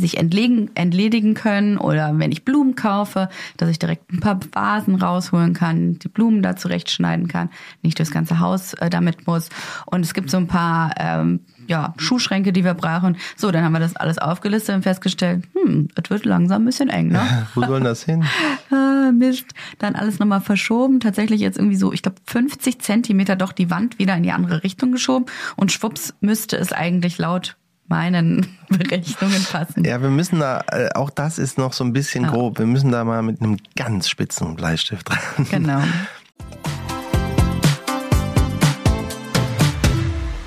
[0.00, 4.96] sich entlegen, entledigen können oder wenn ich Blumen kaufe, dass ich direkt ein paar Vasen
[4.96, 7.50] rausholen kann, die Blumen da zurechtschneiden kann,
[7.82, 9.48] nicht das ganze Haus äh, damit muss.
[9.86, 13.16] Und es gibt so ein paar ähm, ja, Schuhschränke, die wir brauchen.
[13.36, 16.88] So, dann haben wir das alles aufgelistet und festgestellt, hm, es wird langsam ein bisschen
[16.88, 17.46] eng, ne?
[17.54, 18.24] Wo soll das hin?
[18.70, 19.46] ah, Mist.
[19.78, 21.00] Dann alles nochmal verschoben.
[21.00, 24.62] Tatsächlich jetzt irgendwie so, ich glaube, 50 Zentimeter doch die Wand wieder in die andere
[24.62, 25.26] Richtung geschoben.
[25.56, 27.56] Und schwupps müsste es eigentlich laut
[27.94, 29.84] meinen Berechnungen passen.
[29.84, 32.30] Ja, wir müssen da, äh, auch das ist noch so ein bisschen ja.
[32.30, 32.58] grob.
[32.58, 35.46] Wir müssen da mal mit einem ganz spitzen Bleistift dran.
[35.48, 35.80] Genau.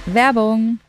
[0.07, 0.79] Werbung.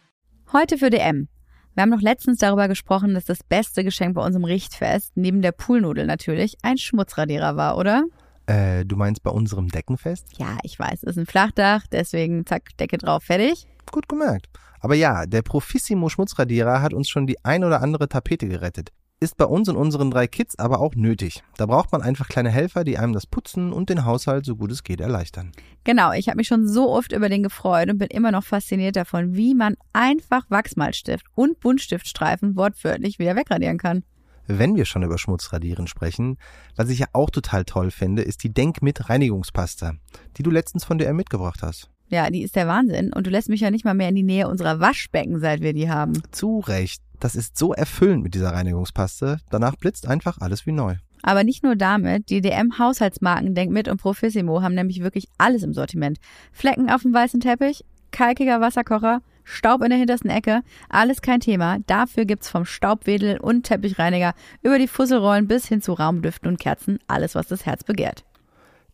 [0.53, 1.29] Heute für DM.
[1.75, 5.53] Wir haben noch letztens darüber gesprochen, dass das beste Geschenk bei unserem Richtfest, neben der
[5.53, 8.03] Poolnudel natürlich, ein Schmutzradierer war, oder?
[8.47, 10.27] Äh, du meinst bei unserem Deckenfest?
[10.39, 13.69] Ja, ich weiß, es ist ein Flachdach, deswegen zack, Decke drauf, fertig.
[13.93, 14.49] Gut gemerkt.
[14.81, 18.91] Aber ja, der Profissimo Schmutzradierer hat uns schon die ein oder andere Tapete gerettet.
[19.21, 21.43] Ist bei uns und unseren drei Kids aber auch nötig.
[21.57, 24.71] Da braucht man einfach kleine Helfer, die einem das Putzen und den Haushalt so gut
[24.71, 25.51] es geht erleichtern.
[25.83, 28.95] Genau, ich habe mich schon so oft über den gefreut und bin immer noch fasziniert
[28.95, 34.05] davon, wie man einfach Wachsmalstift und Buntstiftstreifen wortwörtlich wieder wegradieren kann.
[34.47, 36.39] Wenn wir schon über Schmutzradieren sprechen,
[36.77, 39.95] was ich ja auch total toll finde, ist die Denk mit Reinigungspasta,
[40.37, 41.91] die du letztens von DR mitgebracht hast.
[42.11, 43.13] Ja, die ist der Wahnsinn.
[43.13, 45.73] Und du lässt mich ja nicht mal mehr in die Nähe unserer Waschbecken, seit wir
[45.73, 46.23] die haben.
[46.31, 47.03] Zu Recht.
[47.21, 49.39] Das ist so erfüllend mit dieser Reinigungspaste.
[49.51, 50.97] Danach blitzt einfach alles wie neu.
[51.23, 56.19] Aber nicht nur damit, die DM-Haushaltsmarken Denkmit und Profissimo haben nämlich wirklich alles im Sortiment.
[56.53, 61.79] Flecken auf dem weißen Teppich, kalkiger Wasserkocher, Staub in der hintersten Ecke, alles kein Thema.
[61.87, 66.99] Dafür gibt's vom Staubwedel und Teppichreiniger über die Fusselrollen bis hin zu Raumdüften und Kerzen
[67.09, 68.25] alles, was das Herz begehrt.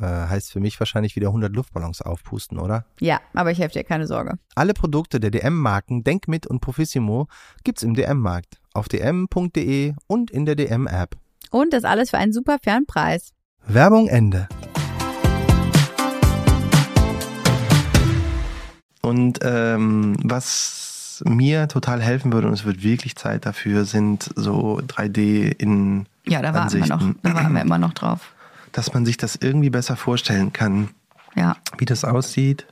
[0.00, 2.86] Äh, heißt für mich wahrscheinlich wieder 100 Luftballons aufpusten, oder?
[3.00, 4.38] Ja, aber ich helfe dir, keine Sorge.
[4.54, 7.28] Alle Produkte der DM-Marken Denkmit und Profissimo
[7.64, 11.16] gibt's im DM-Markt, auf dm.de und in der DM-App.
[11.50, 13.34] Und das alles für einen super fairen Preis.
[13.66, 14.48] Werbung Ende.
[19.02, 24.78] Und ähm, was mir total helfen würde, und es wird wirklich Zeit dafür, sind so
[24.78, 27.02] 3D in Ja, da warten wir noch.
[27.22, 28.32] Da waren wir immer noch drauf
[28.72, 30.90] dass man sich das irgendwie besser vorstellen kann,
[31.34, 31.56] ja.
[31.78, 32.66] wie das aussieht.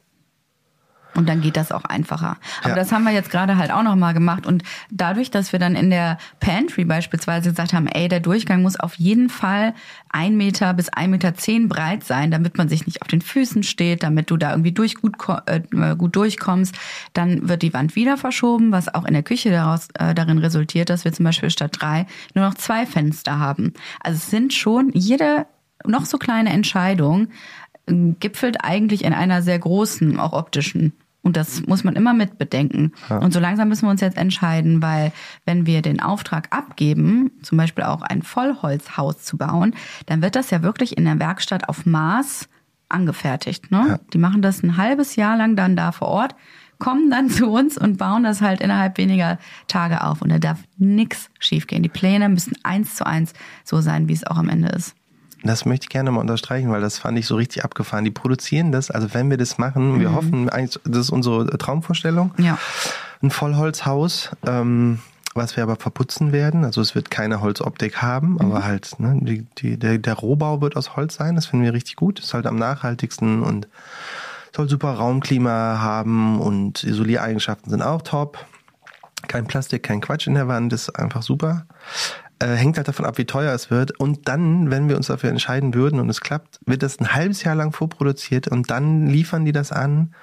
[1.19, 2.37] Und dann geht das auch einfacher.
[2.61, 2.75] Aber ja.
[2.77, 4.47] das haben wir jetzt gerade halt auch nochmal gemacht.
[4.47, 8.79] Und dadurch, dass wir dann in der Pantry beispielsweise gesagt haben, ey, der Durchgang muss
[8.79, 9.75] auf jeden Fall
[10.11, 13.65] ein Meter bis ein Meter zehn breit sein, damit man sich nicht auf den Füßen
[13.65, 15.61] steht, damit du da irgendwie durch gut, äh,
[15.97, 16.77] gut durchkommst,
[17.15, 20.89] dann wird die Wand wieder verschoben, was auch in der Küche daraus, äh, darin resultiert,
[20.89, 23.73] dass wir zum Beispiel statt drei nur noch zwei Fenster haben.
[24.01, 25.47] Also es sind schon jede
[25.87, 27.29] noch so kleine Entscheidung
[27.87, 30.93] äh, gipfelt eigentlich in einer sehr großen, auch optischen.
[31.23, 32.93] Und das muss man immer mit bedenken.
[33.11, 33.19] Ja.
[33.19, 35.13] Und so langsam müssen wir uns jetzt entscheiden, weil
[35.45, 39.75] wenn wir den Auftrag abgeben, zum Beispiel auch ein Vollholzhaus zu bauen,
[40.07, 42.49] dann wird das ja wirklich in der Werkstatt auf Maß
[42.89, 43.71] angefertigt.
[43.71, 43.85] Ne?
[43.89, 44.01] Ja.
[44.13, 46.35] Die machen das ein halbes Jahr lang dann da vor Ort,
[46.79, 50.23] kommen dann zu uns und bauen das halt innerhalb weniger Tage auf.
[50.23, 51.83] Und da darf nichts schiefgehen.
[51.83, 53.33] Die Pläne müssen eins zu eins
[53.65, 54.95] so sein, wie es auch am Ende ist.
[55.45, 58.05] Das möchte ich gerne mal unterstreichen, weil das fand ich so richtig abgefahren.
[58.05, 60.01] Die produzieren das, also wenn wir das machen, mhm.
[60.01, 62.33] wir hoffen eigentlich, das ist unsere Traumvorstellung.
[62.39, 62.59] Ja.
[63.23, 64.99] Ein Vollholzhaus, ähm,
[65.35, 66.65] was wir aber verputzen werden.
[66.65, 68.41] Also es wird keine Holzoptik haben, mhm.
[68.41, 71.37] aber halt, ne, die, die, der, der Rohbau wird aus Holz sein.
[71.37, 72.19] Das finden wir richtig gut.
[72.19, 73.69] Ist halt am nachhaltigsten und
[74.55, 78.45] soll super Raumklima haben und Isoliereigenschaften sind auch top.
[79.27, 81.67] Kein Plastik, kein Quatsch in der Wand, ist einfach super.
[82.41, 83.99] Äh, hängt halt davon ab, wie teuer es wird.
[83.99, 87.43] Und dann, wenn wir uns dafür entscheiden würden und es klappt, wird das ein halbes
[87.43, 90.15] Jahr lang vorproduziert und dann liefern die das an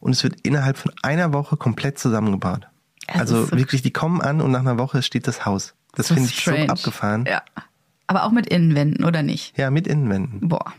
[0.00, 2.66] und es wird innerhalb von einer Woche komplett zusammengebaut.
[3.06, 5.74] Das also so wirklich, die kommen an und nach einer Woche steht das Haus.
[5.94, 7.26] Das, So finde ich so abgefahren.
[7.26, 7.42] Ja.
[8.06, 9.56] Aber auch mit Innenwänden, oder nicht?
[9.58, 10.48] Ja, mit Innenwänden.
[10.48, 10.72] Boah.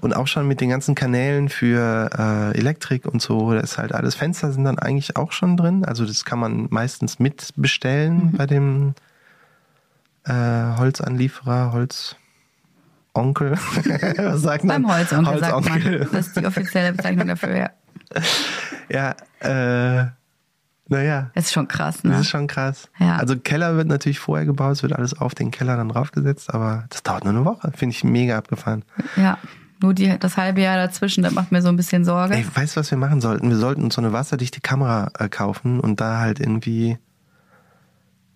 [0.00, 3.92] Und auch schon mit den ganzen Kanälen für äh, Elektrik und so, da ist halt
[3.92, 4.14] alles.
[4.14, 5.84] Fenster sind dann eigentlich auch schon drin.
[5.84, 8.32] Also das kann man meistens mitbestellen Mhm.
[8.32, 8.94] bei dem
[10.24, 13.52] äh, Holzanlieferer, Holzonkel.
[14.18, 14.82] Was sagt man?
[14.82, 15.98] Beim Holzonkel sagt Holzonkel.
[16.00, 16.08] man.
[16.12, 17.70] Das ist die offizielle Bezeichnung dafür, ja.
[18.88, 20.06] Ja, äh,
[20.88, 21.30] naja.
[21.34, 22.20] Das ist schon krass, Das ne?
[22.20, 22.90] ist schon krass.
[22.98, 23.16] Ja.
[23.16, 26.84] Also Keller wird natürlich vorher gebaut, es wird alles auf den Keller dann draufgesetzt, aber
[26.90, 27.72] das dauert nur eine Woche.
[27.74, 28.84] Finde ich mega abgefahren.
[29.16, 29.38] Ja.
[29.82, 32.34] Nur die, das halbe Jahr dazwischen, das macht mir so ein bisschen Sorge.
[32.34, 33.50] Ey, weißt du, was wir machen sollten?
[33.50, 36.96] Wir sollten uns so eine wasserdichte Kamera äh, kaufen und da halt irgendwie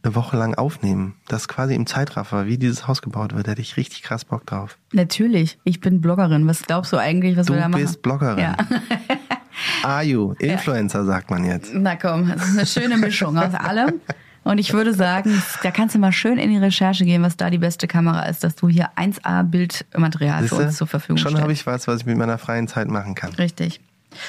[0.03, 1.15] eine Woche lang aufnehmen.
[1.29, 3.47] Das quasi im Zeitraffer, wie dieses Haus gebaut wird.
[3.47, 4.79] Da hätte ich richtig krass Bock drauf.
[4.93, 5.59] Natürlich.
[5.65, 6.47] Ich bin Bloggerin.
[6.47, 7.83] Was glaubst du eigentlich, was Du wir da machen?
[7.83, 8.39] bist Bloggerin.
[8.39, 8.57] Ja.
[9.83, 10.35] Are you?
[10.39, 11.73] Influencer, sagt man jetzt.
[11.75, 14.01] Na komm, das ist eine schöne Mischung aus allem.
[14.45, 17.51] Und ich würde sagen, da kannst du mal schön in die Recherche gehen, was da
[17.51, 20.65] die beste Kamera ist, dass du hier 1A Bildmaterial für Siehste?
[20.65, 21.43] uns zur Verfügung Schon stellst.
[21.43, 23.33] habe ich was, was ich mit meiner freien Zeit machen kann.
[23.35, 23.81] Richtig.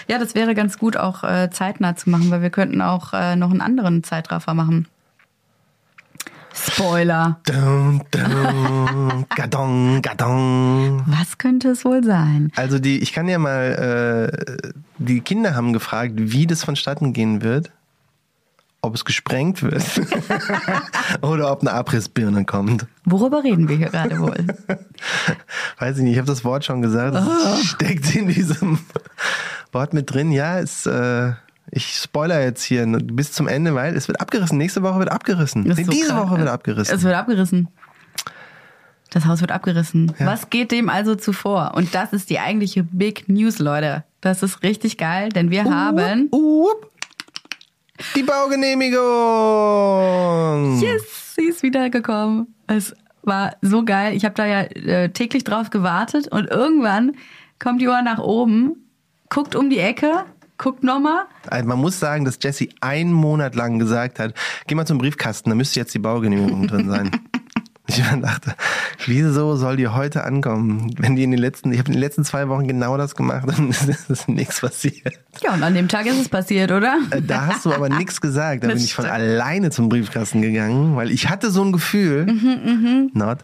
[0.10, 3.36] Ja, das wäre ganz gut auch äh, zeitnah zu machen, weil wir könnten auch äh,
[3.38, 4.88] noch einen anderen Zeitraffer machen.
[6.54, 7.40] Spoiler.
[7.46, 11.04] Dun, dun, gadong, gadong.
[11.08, 12.52] Was könnte es wohl sein?
[12.56, 17.42] Also die, ich kann ja mal, äh, die Kinder haben gefragt, wie das vonstatten gehen
[17.42, 17.72] wird.
[18.82, 19.84] Ob es gesprengt wird
[21.22, 22.86] oder ob eine Abrissbirne kommt.
[23.04, 24.48] Worüber reden wir hier gerade wohl?
[25.80, 27.14] Weiß ich nicht, ich habe das Wort schon gesagt.
[27.14, 27.58] Es Ah.
[27.58, 28.80] steckt in diesem
[29.74, 30.32] Wort mit drin.
[30.32, 31.34] Ja, es, äh,
[31.72, 34.58] ich spoiler jetzt hier bis zum Ende, weil es wird abgerissen.
[34.58, 35.64] Nächste Woche wird abgerissen.
[35.64, 36.30] Nee, so diese krass.
[36.30, 36.96] Woche wird abgerissen.
[36.96, 37.68] Es wird abgerissen.
[39.12, 40.14] Das Haus wird abgerissen.
[40.20, 40.28] Ja.
[40.28, 41.74] Was geht dem also zuvor?
[41.76, 44.04] Und das ist die eigentliche Big News, Leute.
[44.22, 46.30] Das ist richtig geil, denn wir haben.
[46.32, 46.90] Up.
[48.16, 50.82] Die Baugenehmigung.
[50.82, 52.54] Yes, sie ist wiedergekommen.
[52.68, 54.16] Es war so geil.
[54.16, 57.14] Ich habe da ja äh, täglich drauf gewartet und irgendwann
[57.60, 58.90] kommt Johann nach oben,
[59.30, 60.26] guckt um die Ecke,
[60.60, 61.24] guckt nochmal.
[61.48, 64.36] Also man muss sagen, dass Jesse einen Monat lang gesagt hat,
[64.67, 67.10] geh mal zum Briefkasten, da müsste jetzt die Baugenehmigung drin sein.
[67.91, 68.54] Ich dachte,
[69.08, 70.93] wieso soll die heute ankommen?
[71.00, 73.48] Wenn die in den letzten, ich habe in den letzten zwei Wochen genau das gemacht
[73.58, 75.19] und es ist nichts passiert.
[75.41, 77.00] Ja, und an dem Tag ist es passiert, oder?
[77.10, 78.63] Äh, Da hast du aber nichts gesagt.
[78.63, 79.19] Da Das bin ich von stimmt.
[79.19, 83.39] alleine zum Briefkasten gegangen, weil ich hatte so ein Gefühl, Mhm, not,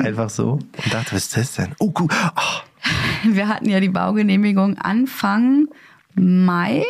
[0.00, 1.68] einfach so, und dachte, was ist das denn?
[1.78, 2.08] Oh, cool.
[2.10, 5.68] Oh, Wir hatten ja die Baugenehmigung Anfang
[6.16, 6.84] Mai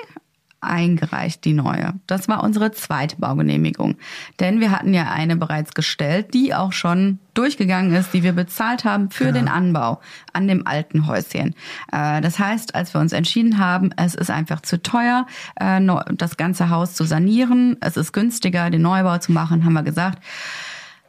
[0.61, 1.95] eingereicht, die neue.
[2.07, 3.97] Das war unsere zweite Baugenehmigung.
[4.41, 8.85] Denn wir hatten ja eine bereits gestellt, die auch schon durchgegangen ist, die wir bezahlt
[8.85, 10.01] haben für den Anbau
[10.33, 11.55] an dem alten Häuschen.
[11.93, 15.81] Äh, Das heißt, als wir uns entschieden haben, es ist einfach zu teuer, äh,
[16.13, 20.23] das ganze Haus zu sanieren, es ist günstiger, den Neubau zu machen, haben wir gesagt,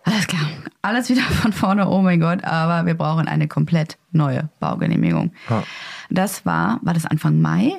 [0.04, 0.42] alles klar,
[0.82, 5.32] alles wieder von vorne, oh mein Gott, aber wir brauchen eine komplett neue Baugenehmigung.
[5.50, 5.64] Ja.
[6.10, 7.74] Das war, war das Anfang Mai?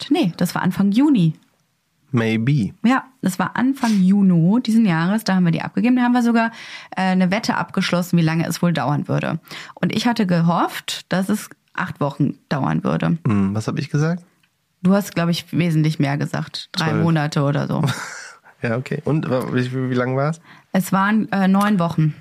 [0.00, 0.10] August.
[0.10, 1.34] Nee, das war Anfang Juni.
[2.12, 2.72] maybe.
[2.84, 5.96] Ja, das war Anfang Juni diesen Jahres, da haben wir die abgegeben.
[5.96, 6.50] Da haben wir sogar
[6.96, 9.38] äh, eine Wette abgeschlossen, wie lange es wohl dauern würde.
[9.74, 13.18] Und ich hatte gehofft, dass es acht Wochen dauern würde.
[13.26, 14.24] Hm, was habe ich gesagt?
[14.82, 16.70] Du hast, glaube ich, wesentlich mehr gesagt.
[16.72, 17.02] Drei Zwölf.
[17.02, 17.82] Monate oder so.
[18.62, 19.00] Ja, okay.
[19.06, 20.40] Und wie, wie lang war es?
[20.72, 22.12] es waren äh, neun Wochen.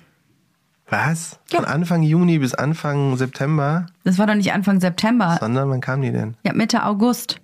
[0.88, 1.38] Was?
[1.52, 1.60] Ja.
[1.60, 3.88] Von Anfang Juni bis Anfang September?
[4.06, 5.36] Das war doch nicht Anfang September.
[5.42, 6.36] Sondern wann kam die denn?
[6.46, 7.42] Ja, Mitte August.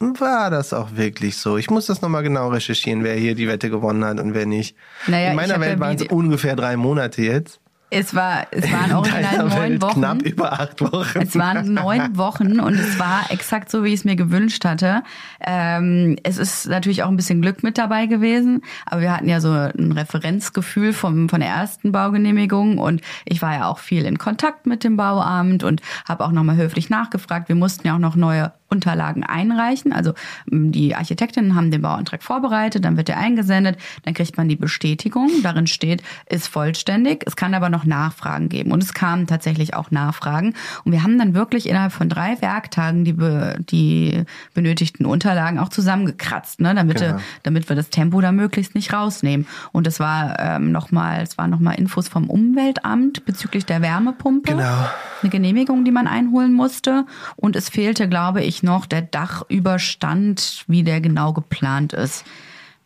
[0.00, 1.56] War das auch wirklich so?
[1.56, 4.76] Ich muss das nochmal genau recherchieren, wer hier die Wette gewonnen hat und wer nicht.
[5.08, 7.60] Naja, In meiner Welt ja waren es ungefähr drei Monate jetzt.
[7.90, 9.94] Es war, es waren In original neun Wochen.
[10.00, 11.20] knapp über acht Wochen.
[11.20, 15.02] Es waren neun Wochen und es war exakt so, wie ich es mir gewünscht hatte.
[15.40, 19.40] Ähm, es ist natürlich auch ein bisschen Glück mit dabei gewesen, aber wir hatten ja
[19.40, 24.18] so ein Referenzgefühl vom, von der ersten Baugenehmigung und ich war ja auch viel in
[24.18, 27.48] Kontakt mit dem Bauamt und habe auch nochmal höflich nachgefragt.
[27.48, 29.92] Wir mussten ja auch noch neue Unterlagen einreichen.
[29.92, 30.12] Also
[30.46, 35.30] die Architektinnen haben den Bauantrag vorbereitet, dann wird er eingesendet, dann kriegt man die Bestätigung.
[35.42, 37.22] Darin steht, ist vollständig.
[37.26, 38.72] Es kann aber noch Nachfragen geben.
[38.72, 40.54] Und es kamen tatsächlich auch Nachfragen.
[40.84, 45.68] Und wir haben dann wirklich innerhalb von drei Werktagen die, be, die benötigten Unterlagen auch
[45.70, 46.74] zusammengekratzt, ne?
[46.74, 47.16] damit, Genau.
[47.16, 49.46] wir, damit wir das Tempo da möglichst nicht rausnehmen.
[49.72, 54.52] Und es war ähm, nochmal, es waren nochmal Infos vom Umweltamt bezüglich der Wärmepumpe.
[54.52, 54.86] Genau.
[55.22, 57.06] eine Genehmigung, die man einholen musste.
[57.36, 62.24] Und es fehlte, glaube ich, noch der Dachüberstand, wie der genau geplant ist.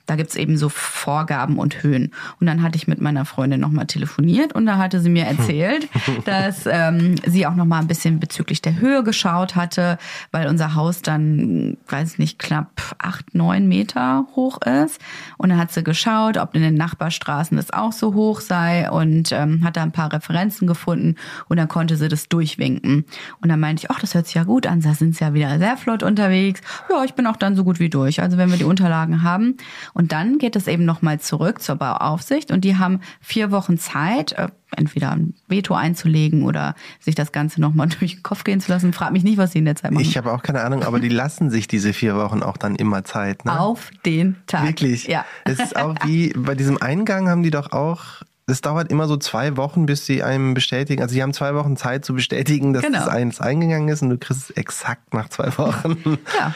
[0.07, 2.11] Da gibt's eben so Vorgaben und Höhen.
[2.41, 5.89] Und dann hatte ich mit meiner Freundin nochmal telefoniert und da hatte sie mir erzählt,
[6.25, 9.99] dass ähm, sie auch nochmal ein bisschen bezüglich der Höhe geschaut hatte,
[10.33, 15.01] weil unser Haus dann, weiß nicht, knapp acht, neun Meter hoch ist.
[15.39, 19.31] Und dann hat sie geschaut, ob in den Nachbarstraßen das auch so hoch sei und
[19.33, 21.17] ähm, hat da ein paar Referenzen gefunden
[21.49, 23.05] und dann konnte sie das durchwinken.
[23.41, 25.33] Und dann meinte ich, ach, das hört sich ja gut an, da sind sie ja
[25.33, 26.61] wieder sehr flott unterwegs.
[26.91, 28.21] Ja, ich bin auch dann so gut wie durch.
[28.21, 29.57] Also wenn wir die Unterlagen haben.
[29.95, 34.33] Und dann geht es eben nochmal zurück zur Bauaufsicht und die haben vier Wochen Zeit,
[34.33, 38.73] äh, entweder ein Veto einzulegen oder sich das Ganze nochmal durch den Kopf gehen zu
[38.73, 38.93] lassen.
[38.93, 40.03] Frag mich nicht, was sie in der Zeit machen.
[40.03, 43.05] Ich habe auch keine Ahnung, aber die lassen sich diese vier Wochen auch dann immer
[43.05, 43.45] Zeit.
[43.45, 43.59] Ne?
[43.59, 44.67] Auf den Tag.
[44.67, 45.07] Wirklich.
[45.07, 45.25] Ja.
[45.45, 48.23] Es ist auch wie bei diesem Eingang haben die doch auch.
[48.47, 51.01] Es dauert immer so zwei Wochen, bis sie einem bestätigen.
[51.01, 52.99] Also sie haben zwei Wochen Zeit zu bestätigen, dass Genau.
[52.99, 56.19] das eins eingegangen ist und du kriegst es exakt nach zwei Wochen.
[56.39, 56.53] Ja.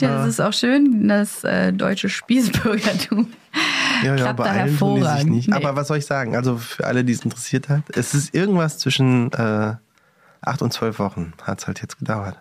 [0.00, 3.28] Ja, das ist auch schön, das äh, deutsche Spießbürgertum.
[4.02, 5.30] Ja, ja, tun die sich hervorragend.
[5.30, 5.48] nicht.
[5.48, 5.54] Nee.
[5.56, 6.34] Aber was soll ich sagen?
[6.34, 9.74] Also für alle, die es interessiert hat, es ist irgendwas zwischen äh,
[10.40, 12.38] acht und zwölf Wochen hat es halt jetzt gedauert.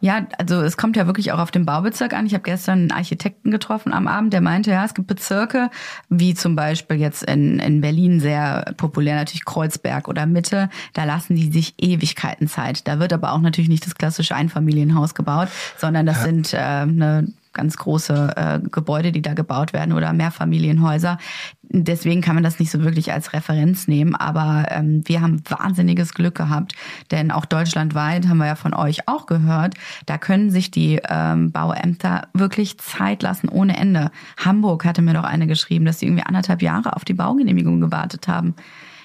[0.00, 2.26] Ja, also es kommt ja wirklich auch auf den Baubezirk an.
[2.26, 5.70] Ich habe gestern einen Architekten getroffen am Abend, der meinte, ja, es gibt Bezirke,
[6.08, 11.36] wie zum Beispiel jetzt in, in Berlin sehr populär natürlich Kreuzberg oder Mitte, da lassen
[11.36, 12.88] die sich Ewigkeiten Zeit.
[12.88, 15.48] Da wird aber auch natürlich nicht das klassische Einfamilienhaus gebaut,
[15.78, 21.18] sondern das sind äh, eine ganz große äh, Gebäude, die da gebaut werden oder Mehrfamilienhäuser.
[21.62, 26.12] Deswegen kann man das nicht so wirklich als Referenz nehmen, aber ähm, wir haben wahnsinniges
[26.12, 26.74] Glück gehabt,
[27.10, 29.74] denn auch deutschlandweit haben wir ja von euch auch gehört,
[30.06, 34.10] da können sich die ähm, Bauämter wirklich Zeit lassen ohne Ende.
[34.36, 38.28] Hamburg hatte mir doch eine geschrieben, dass sie irgendwie anderthalb Jahre auf die Baugenehmigung gewartet
[38.28, 38.54] haben.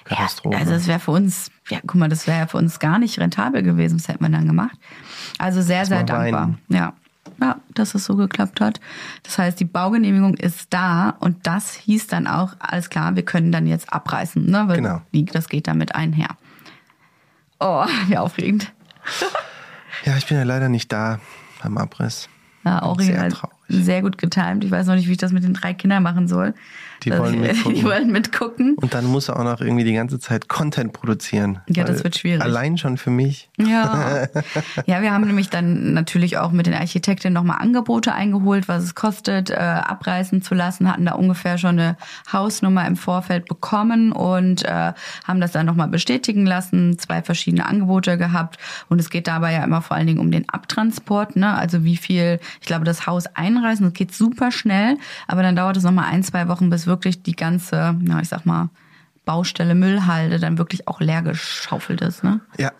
[0.08, 0.54] Katastrophe.
[0.54, 2.98] Ja, also das wäre für uns, ja, guck mal, das wäre ja für uns gar
[2.98, 3.98] nicht rentabel gewesen.
[3.98, 4.78] Was hätte man dann gemacht?
[5.38, 6.54] Also sehr, sehr dankbar.
[6.68, 6.94] Ja.
[7.40, 8.80] Ja, dass es so geklappt hat.
[9.22, 13.52] Das heißt, die Baugenehmigung ist da und das hieß dann auch, alles klar, wir können
[13.52, 14.64] dann jetzt abreißen, ne?
[14.66, 15.02] Weil Genau.
[15.32, 16.36] Das geht damit einher.
[17.60, 18.72] Oh, wie aufregend.
[20.04, 21.18] Ja, ich bin ja leider nicht da
[21.62, 22.28] beim Abriss.
[22.64, 23.57] Ja, Auri Sehr traurig.
[23.68, 24.64] Sehr gut getimt.
[24.64, 26.54] Ich weiß noch nicht, wie ich das mit den drei Kindern machen soll.
[27.04, 27.74] Die Also, wollen mitgucken.
[27.74, 28.74] Die wollen mitgucken.
[28.74, 31.60] Und dann muss er auch noch irgendwie die ganze Zeit Content produzieren.
[31.68, 32.42] Ja, das wird schwierig.
[32.42, 33.48] Allein schon für mich.
[33.56, 34.26] Ja.
[34.86, 38.94] ja, wir haben nämlich dann natürlich auch mit den Architekten nochmal Angebote eingeholt, was es
[38.94, 41.96] kostet, äh, abreißen zu lassen, hatten da ungefähr schon eine
[42.32, 44.92] Hausnummer im Vorfeld bekommen und äh,
[45.24, 48.58] haben das dann nochmal bestätigen lassen, zwei verschiedene Angebote gehabt.
[48.88, 51.54] Und es geht dabei ja immer vor allen Dingen um den Abtransport, ne?
[51.54, 53.26] Also wie viel, ich glaube, das Haus
[53.58, 54.96] einreißen, das geht super schnell,
[55.26, 58.46] aber dann dauert es nochmal ein, zwei Wochen, bis wirklich die ganze, na, ich sag
[58.46, 58.70] mal,
[59.28, 62.40] Baustelle Müllhalde dann wirklich auch leer geschaufelt ist, ne?
[62.56, 62.72] Ja,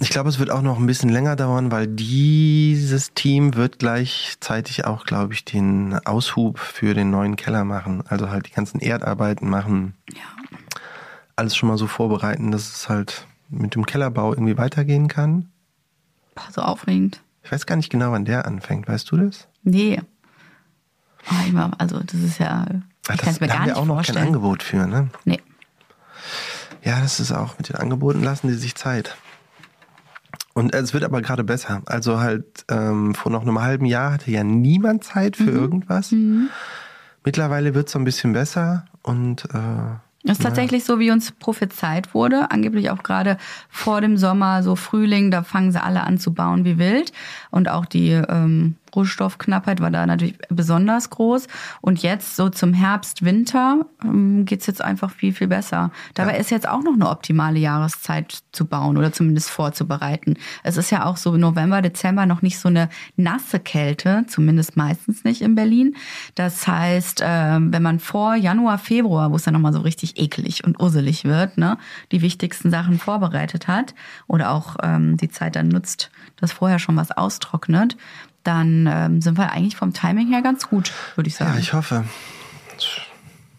[0.00, 4.84] ich glaube, es wird auch noch ein bisschen länger dauern, weil dieses Team wird gleichzeitig
[4.84, 8.02] auch, glaube ich, den Aushub für den neuen Keller machen.
[8.08, 9.94] Also halt die ganzen Erdarbeiten machen.
[10.12, 10.24] Ja.
[11.36, 15.50] Alles schon mal so vorbereiten, dass es halt mit dem Kellerbau irgendwie weitergehen kann.
[16.34, 17.20] Boah, so aufregend.
[17.44, 18.88] Ich weiß gar nicht genau, wann der anfängt.
[18.88, 19.46] Weißt du das?
[19.62, 20.00] Nee.
[21.46, 22.66] Ich mach, also das ist ja.
[23.08, 24.26] Ah, Ich kann es mir da gar haben wir auch noch kein vorstellen.
[24.26, 25.08] Angebot für, ne?
[25.24, 25.40] Nee.
[26.84, 29.16] Ja, das ist auch mit den Angeboten lassen die sich Zeit.
[30.54, 31.82] Und es wird aber gerade besser.
[31.86, 35.44] Also halt ähm, vor noch einem halben Jahr hatte ja niemand Zeit Mhm.
[35.44, 36.12] für irgendwas.
[37.24, 39.58] Mittlerweile wird es so ein bisschen besser und äh,
[40.24, 42.50] Das ist tatsächlich so, wie uns prophezeit wurde.
[42.50, 43.38] Angeblich auch gerade
[43.70, 47.12] vor dem Sommer, so Frühling, da fangen sie alle an zu bauen wie wild.
[47.50, 51.48] Und auch die ähm, Rohstoffknappheit war da natürlich besonders groß.
[51.80, 55.90] Und jetzt so zum Herbst, Winter ähm, geht's jetzt einfach viel, viel besser.
[56.14, 60.36] Dabei ist jetzt auch noch eine optimale Jahreszeit zu bauen oder zumindest vorzubereiten.
[60.62, 65.24] Es ist ja auch so November, Dezember noch nicht so eine nasse Kälte, zumindest meistens
[65.24, 65.96] nicht in Berlin.
[66.34, 70.64] Das heißt, ähm, wenn man vor Januar, Februar, wo es dann nochmal so richtig ekelig
[70.64, 71.78] und urselig wird, ne,
[72.10, 73.94] die wichtigsten Sachen vorbereitet hat
[74.26, 77.96] oder auch ähm, die Zeit dann nutzt, dass vorher schon was austrocknet,
[78.44, 81.58] dann ähm, sind wir eigentlich vom Timing her ganz gut, würde ich ja, sagen.
[81.58, 82.04] ich hoffe,
[82.76, 82.86] es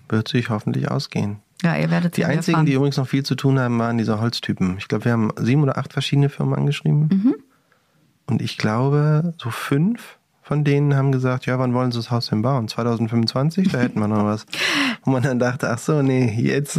[0.10, 1.38] wird sich hoffentlich ausgehen.
[1.64, 2.66] Ja, ihr werdet Die ja einzigen, erfahren.
[2.66, 4.78] die übrigens noch viel zu tun haben, waren diese Holztypen.
[4.78, 7.08] Ich glaube, wir haben sieben oder acht verschiedene Firmen angeschrieben.
[7.10, 7.36] Mhm.
[8.26, 12.28] Und ich glaube, so fünf von denen haben gesagt, ja, wann wollen sie das Haus
[12.28, 12.68] denn bauen?
[12.68, 13.70] 2025?
[13.72, 14.46] Da hätten wir noch was.
[15.04, 16.78] Wo man dann dachte, ach so, nee, jetzt.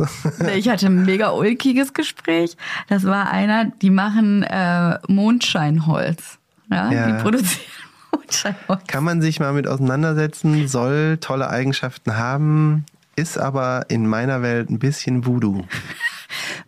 [0.55, 2.59] Ich hatte ein mega ulkiges Gespräch.
[2.89, 6.39] Das war einer, die machen äh, Mondscheinholz.
[6.71, 7.07] Ja, Ja.
[7.07, 7.61] die produzieren.
[8.87, 12.85] Kann man sich mal mit auseinandersetzen, soll tolle Eigenschaften haben.
[13.17, 15.63] ist aber in meiner Welt ein bisschen Voodoo.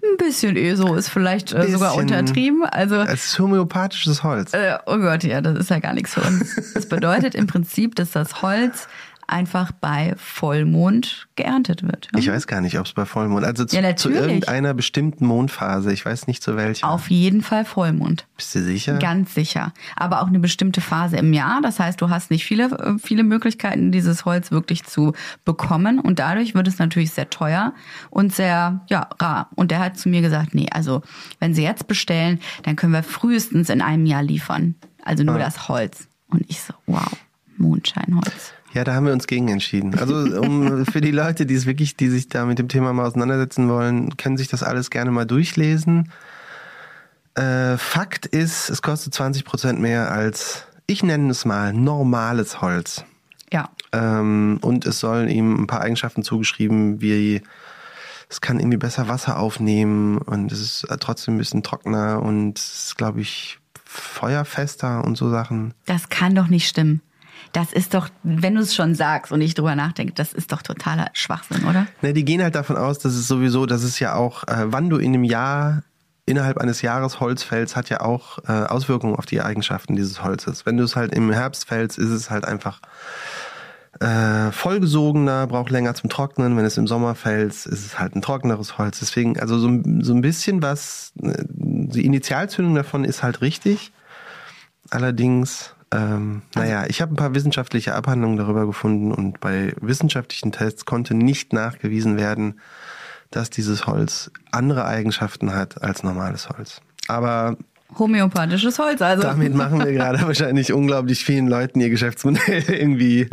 [0.03, 2.65] Ein bisschen ESO ist vielleicht äh, sogar untertrieben.
[2.65, 4.53] Also Es ist homöopathisches Holz.
[4.55, 6.55] Äh, oh Gott, ja, das ist ja gar nichts für uns.
[6.75, 8.89] Das bedeutet im Prinzip, dass das Holz
[9.29, 12.09] einfach bei Vollmond geerntet wird.
[12.13, 12.19] Ja?
[12.19, 15.93] Ich weiß gar nicht, ob es bei Vollmond, also zu, Ja, zu irgendeiner bestimmten Mondphase,
[15.93, 16.89] ich weiß nicht zu welcher.
[16.89, 18.27] Auf jeden Fall Vollmond.
[18.37, 18.99] Bist du sicher?
[18.99, 19.73] Ganz sicher.
[19.97, 21.61] Aber auch eine bestimmte Phase im Jahr.
[21.63, 25.13] Das heißt, du hast nicht viele, äh, viele Möglichkeiten, dieses Holz wirklich zu
[25.45, 25.99] bekommen.
[25.99, 27.75] Und dadurch wird es natürlich sehr teuer
[28.11, 29.51] und sehr, ja, rar.
[29.55, 31.03] Und der hat zu mir gesagt, nee, also,
[31.41, 34.75] wenn Sie jetzt bestellen, dann können wir frühestens in einem Jahr liefern.
[35.05, 36.09] Also nur das Holz.
[36.29, 37.11] Und ich so, wow,
[37.57, 38.53] Mondscheinholz.
[38.77, 39.99] Ja, da haben wir uns gegen entschieden.
[39.99, 43.07] Also um, für die Leute, die es wirklich, die sich da mit dem Thema mal
[43.07, 46.13] auseinandersetzen wollen, können sich das alles gerne mal durchlesen.
[47.37, 53.07] Äh, Fakt ist, es kostet 20 Prozent mehr als, ich nenne es mal, normales Holz.
[53.51, 53.71] Ja.
[53.93, 57.41] Ähm, und es sollen ihm ein paar Eigenschaften zugeschrieben, wie
[58.29, 62.89] es kann irgendwie besser Wasser aufnehmen und es ist trotzdem ein bisschen trockener und es
[62.89, 65.73] ist, glaube ich, feuerfester und so Sachen.
[65.87, 67.01] Das kann doch nicht stimmen.
[67.53, 70.63] Das ist doch, wenn du es schon sagst und ich drüber nachdenke, das ist doch
[70.63, 71.87] totaler Schwachsinn, oder?
[72.03, 74.91] Ne, die gehen halt davon aus, dass es sowieso, dass es ja auch, äh, wann
[74.91, 75.83] du in einem Jahr
[76.27, 80.67] innerhalb eines Jahres Holz fällst, hat ja auch äh, Auswirkungen auf die Eigenschaften dieses Holzes.
[80.67, 82.81] Wenn du es halt im Herbst fällst, ist es halt einfach
[84.01, 86.57] äh, vollgesogener, braucht länger zum Trocknen.
[86.57, 88.99] Wenn es im Sommer fällt, ist es halt ein trockeneres Holz.
[88.99, 89.69] Deswegen, also so,
[90.01, 93.93] so ein bisschen was, äh, die Initialzündung davon ist halt richtig.
[94.91, 100.85] Allerdings, ähm, naja, ich habe ein paar wissenschaftliche Abhandlungen darüber gefunden und bei wissenschaftlichen Tests
[100.85, 102.61] konnte nicht nachgewiesen werden,
[103.31, 106.81] dass dieses Holz andere Eigenschaften hat als normales Holz.
[107.09, 107.57] Aber
[107.99, 109.23] Homöopathisches Holz, also.
[109.23, 113.29] damit machen wir gerade wahrscheinlich unglaublich vielen Leuten ihr Geschäftsmodell irgendwie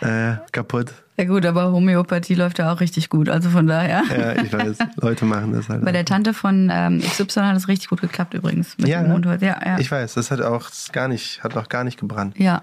[0.00, 0.92] äh, kaputt.
[1.18, 4.02] Ja gut, aber Homöopathie läuft ja auch richtig gut, also von daher.
[4.10, 5.84] Ja, ich weiß, Leute machen das halt.
[5.84, 9.10] Bei der Tante von ähm, XY hat es richtig gut geklappt übrigens mit Ja, dem
[9.10, 9.42] Mondholz.
[9.42, 9.78] Ja, ja.
[9.78, 12.38] Ich weiß, das hat auch gar nicht, hat auch gar nicht gebrannt.
[12.38, 12.62] ja.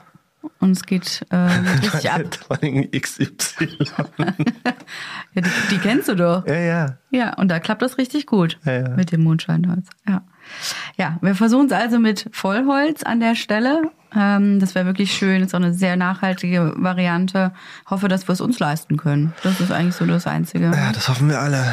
[0.61, 1.35] Und es geht äh,
[1.81, 2.21] richtig ab.
[2.47, 3.27] Vor allem XY.
[5.35, 6.47] Ja, die, die kennst du doch.
[6.47, 6.97] ja, ja.
[7.11, 8.89] Ja, und da klappt das richtig gut Ja, ja.
[8.89, 9.87] mit dem Mondscheinholz.
[10.07, 10.21] Ja.
[10.97, 13.83] Ja, wir versuchen es also mit Vollholz an der Stelle.
[14.15, 15.43] Ähm, das wäre wirklich schön.
[15.43, 17.53] Ist auch eine sehr nachhaltige Variante.
[17.89, 19.33] Hoffe, dass wir es uns leisten können.
[19.43, 20.65] Das ist eigentlich so das Einzige.
[20.65, 21.63] Ja, das hoffen wir alle.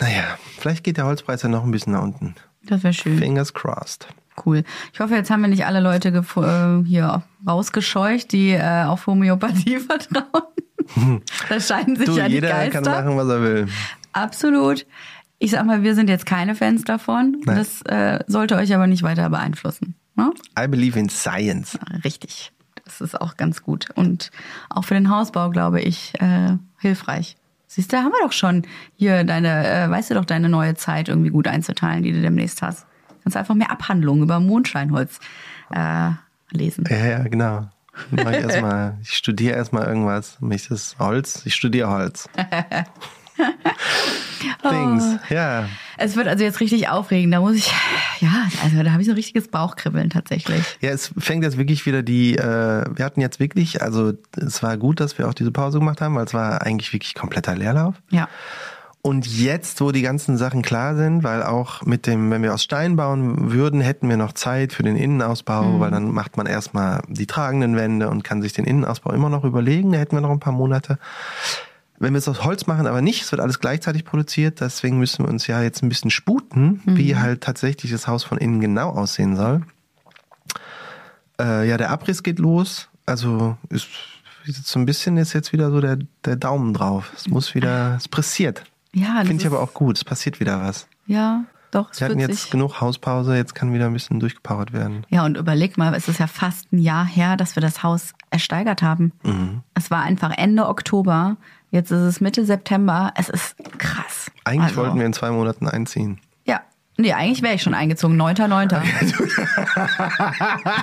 [0.00, 0.22] Naja,
[0.58, 2.34] vielleicht geht der Holzpreis ja noch ein bisschen nach unten.
[2.64, 3.18] Das wäre schön.
[3.18, 4.06] Fingers crossed.
[4.44, 4.64] Cool.
[4.92, 9.78] Ich hoffe, jetzt haben wir nicht alle Leute äh, hier rausgescheucht, die äh, auf Homöopathie
[9.88, 11.22] vertrauen.
[11.48, 12.82] da scheinen sich Du, ja die jeder Geister.
[12.82, 13.68] kann machen, was er will.
[14.12, 14.86] Absolut.
[15.42, 17.42] Ich sag mal, wir sind jetzt keine Fans davon.
[17.44, 17.56] Nein.
[17.56, 19.96] Das äh, sollte euch aber nicht weiter beeinflussen.
[20.14, 20.30] Ne?
[20.56, 21.76] I believe in science.
[22.04, 22.52] Richtig.
[22.84, 23.88] Das ist auch ganz gut.
[23.96, 24.30] Und
[24.70, 27.36] auch für den Hausbau, glaube ich, äh, hilfreich.
[27.66, 28.62] Siehst du, haben wir doch schon
[28.94, 32.62] hier deine, äh, weißt du doch, deine neue Zeit irgendwie gut einzuteilen, die du demnächst
[32.62, 32.86] hast.
[33.24, 35.18] Kannst einfach mehr Abhandlungen über Mondscheinholz
[35.74, 36.10] äh,
[36.52, 36.84] lesen.
[36.88, 37.68] Ja, ja, genau.
[38.12, 40.40] Mach ich, erst mal, ich studiere erstmal irgendwas.
[40.40, 41.42] Mich das Holz.
[41.46, 42.28] Ich studiere Holz.
[44.68, 45.18] Things.
[45.30, 45.68] Ja.
[45.98, 47.32] Es wird also jetzt richtig aufregend.
[47.32, 47.72] Da muss ich,
[48.20, 50.62] ja, also da habe ich so ein richtiges Bauchkribbeln tatsächlich.
[50.80, 54.76] Ja, es fängt jetzt wirklich wieder die, äh, wir hatten jetzt wirklich, also es war
[54.76, 57.94] gut, dass wir auch diese Pause gemacht haben, weil es war eigentlich wirklich kompletter Leerlauf.
[58.10, 58.28] Ja.
[59.04, 62.62] Und jetzt, wo die ganzen Sachen klar sind, weil auch mit dem, wenn wir aus
[62.62, 67.02] Stein bauen würden, hätten wir noch Zeit für den Innenausbau, weil dann macht man erstmal
[67.08, 69.90] die tragenden Wände und kann sich den Innenausbau immer noch überlegen.
[69.90, 70.98] Da hätten wir noch ein paar Monate.
[72.02, 75.24] Wenn wir es aus Holz machen, aber nicht, es wird alles gleichzeitig produziert, deswegen müssen
[75.24, 78.90] wir uns ja jetzt ein bisschen sputen, wie halt tatsächlich das Haus von innen genau
[78.90, 79.62] aussehen soll.
[81.40, 82.88] Äh, ja, der Abriss geht los.
[83.06, 83.86] Also ist
[84.44, 87.12] so ein bisschen ist jetzt wieder so der, der Daumen drauf.
[87.14, 88.64] Es muss wieder, es pressiert.
[88.92, 89.96] Ja, das Finde ich aber auch gut.
[89.96, 90.88] Es passiert wieder was.
[91.06, 95.06] Ja, doch, Wir hatten jetzt genug Hauspause, jetzt kann wieder ein bisschen durchgepowert werden.
[95.08, 98.12] Ja, und überleg mal, es ist ja fast ein Jahr her, dass wir das Haus
[98.30, 99.12] ersteigert haben.
[99.22, 99.62] Mhm.
[99.74, 101.36] Es war einfach Ende Oktober.
[101.72, 103.12] Jetzt ist es Mitte September.
[103.16, 104.30] Es ist krass.
[104.44, 106.20] Eigentlich Also, wollten wir in zwei Monaten einziehen.
[106.44, 106.60] Ja.
[106.98, 108.20] Nee, eigentlich wäre ich schon eingezogen.
[108.20, 108.78] 9.9.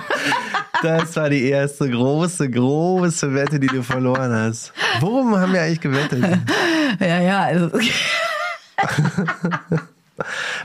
[0.82, 4.72] Das war die erste große, große Wette, die du verloren hast.
[5.00, 6.24] Worum haben wir eigentlich gewettet?
[6.98, 7.70] ja, ja, also.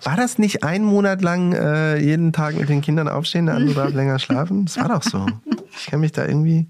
[0.03, 3.73] War das nicht ein Monat lang äh, jeden Tag mit den Kindern aufstehen, der andere
[3.73, 4.65] darf länger schlafen?
[4.65, 5.25] Das war doch so.
[5.77, 6.67] Ich kann mich da irgendwie.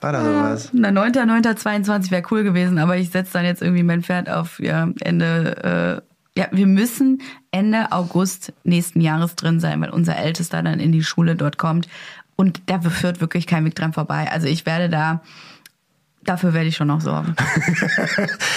[0.00, 0.70] War da sowas?
[0.72, 4.88] Na, 9.9.22 wäre cool gewesen, aber ich setze dann jetzt irgendwie mein Pferd auf ja,
[5.00, 6.02] Ende.
[6.02, 10.92] Äh, ja, wir müssen Ende August nächsten Jahres drin sein, weil unser Ältester dann in
[10.92, 11.88] die Schule dort kommt.
[12.36, 14.30] Und da führt wirklich kein Weg dran vorbei.
[14.30, 15.22] Also ich werde da
[16.26, 17.34] Dafür werde ich schon noch sorgen.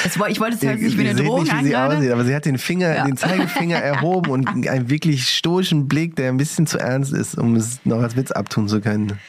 [0.06, 2.26] Ich wollte es jetzt nicht wie Ihr eine seht Drohung nicht, wie sie aussieht, aber
[2.26, 3.06] sie hat den Finger, Ja.
[3.06, 7.56] den Zeigefinger erhoben und einen wirklich stoischen Blick, der ein bisschen zu ernst ist, um
[7.56, 9.20] es noch als Witz abtun zu können.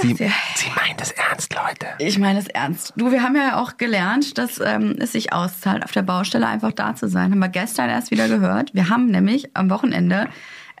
[0.00, 0.30] Sie, dir.
[0.56, 1.86] sie meint es ernst, Leute.
[1.98, 2.92] Ich meine es ernst.
[2.96, 6.72] Du, wir haben ja auch gelernt, dass ähm, es sich auszahlt, auf der Baustelle einfach
[6.72, 7.30] da zu sein.
[7.30, 8.74] Haben wir gestern erst wieder gehört.
[8.74, 10.28] Wir haben nämlich am Wochenende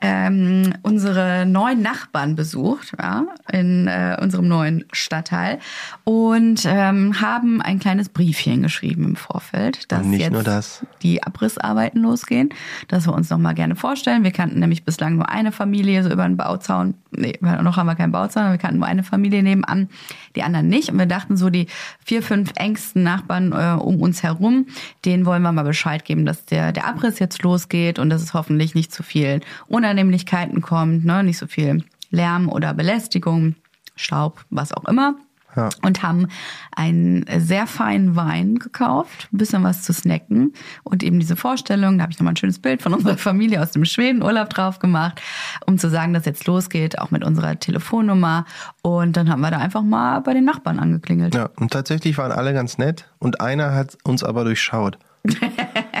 [0.00, 5.58] ähm, unsere neuen Nachbarn besucht, ja, in äh, unserem neuen Stadtteil
[6.04, 12.50] und ähm, haben ein kleines Briefchen geschrieben im Vorfeld, dass jetzt die Abrissarbeiten losgehen,
[12.88, 14.24] dass wir uns noch mal gerne vorstellen.
[14.24, 16.94] Wir kannten nämlich bislang nur eine Familie so über einen Bauzaun.
[17.12, 19.88] Nee, noch haben wir keinen Bauzaun, wir kannten nur eine Familie nebenan,
[20.34, 20.90] die anderen nicht.
[20.90, 21.66] Und wir dachten so, die
[22.04, 24.66] vier, fünf engsten Nachbarn äh, um uns herum,
[25.04, 28.34] denen wollen wir mal Bescheid geben, dass der, der Abriss jetzt losgeht und dass es
[28.34, 29.40] hoffentlich nicht zu vielen
[29.88, 31.22] Unannehmlichkeiten kommt, ne?
[31.22, 33.54] nicht so viel Lärm oder Belästigung,
[33.96, 35.14] Staub, was auch immer
[35.56, 35.68] Ja.
[35.82, 36.28] und haben
[36.74, 40.54] einen sehr feinen Wein gekauft, ein bisschen was zu snacken
[40.84, 43.72] und eben diese Vorstellung, da habe ich nochmal ein schönes Bild von unserer Familie aus
[43.72, 45.20] dem Schwedenurlaub drauf gemacht,
[45.66, 48.46] um zu sagen, dass jetzt losgeht, auch mit unserer Telefonnummer
[48.80, 51.34] und dann haben wir da einfach mal bei den Nachbarn angeklingelt.
[51.34, 54.98] Ja, und tatsächlich waren alle ganz nett und einer hat uns aber durchschaut.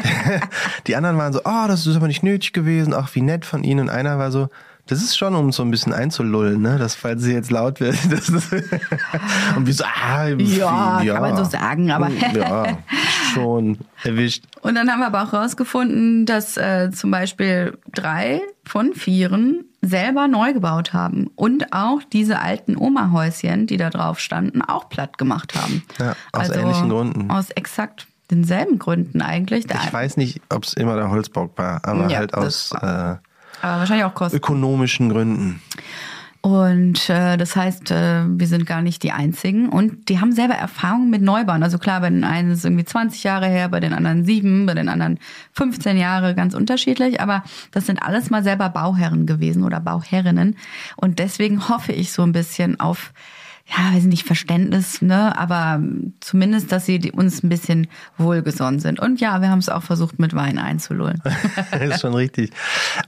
[0.86, 3.64] Die anderen waren so, oh, das ist aber nicht nötig gewesen, ach, wie nett von
[3.64, 3.80] Ihnen.
[3.80, 4.48] Und einer war so,
[4.86, 6.76] das ist schon, um so ein bisschen einzulullen, ne?
[6.78, 7.96] dass falls sie jetzt laut wird.
[8.10, 8.52] Das ist
[9.56, 12.78] und wir so, ah, Ja, kann man so sagen, aber- ja,
[13.32, 14.44] schon erwischt.
[14.60, 20.28] Und dann haben wir aber auch rausgefunden, dass äh, zum Beispiel drei von vieren selber
[20.28, 25.54] neu gebaut haben und auch diese alten Oma-Häuschen, die da drauf standen, auch platt gemacht
[25.54, 25.82] haben.
[25.98, 27.30] Ja, aus ähnlichen Gründen.
[27.30, 29.66] Aus exakt denselben Gründen eigentlich.
[29.66, 32.76] Der Ich weiß nicht, ob es immer der Holzbock war, aber Ja, halt aus äh,
[32.84, 33.18] aber
[33.62, 34.36] wahrscheinlich auch Kosten.
[34.36, 35.60] ökonomischen Gründen.
[36.42, 39.70] Und äh, das heißt, äh, wir sind gar nicht die Einzigen.
[39.70, 41.62] Und die haben selber Erfahrungen mit Neubauen.
[41.62, 44.66] Also klar, bei den einen ist es irgendwie 20 Jahre her, bei den anderen sieben,
[44.66, 45.18] bei den anderen
[45.52, 47.22] 15 Jahre, ganz unterschiedlich.
[47.22, 50.58] Aber das sind alles mal selber Bauherren gewesen oder Bauherrinnen.
[50.96, 53.14] Und deswegen hoffe ich so ein bisschen auf,
[53.66, 55.36] ja, weiß nicht, Verständnis, ne?
[55.38, 55.82] Aber
[56.20, 57.86] zumindest, dass sie uns ein bisschen
[58.18, 59.00] wohlgesonnen sind.
[59.00, 61.22] Und ja, wir haben es auch versucht, mit Wein einzulullen.
[61.80, 62.50] ist schon richtig.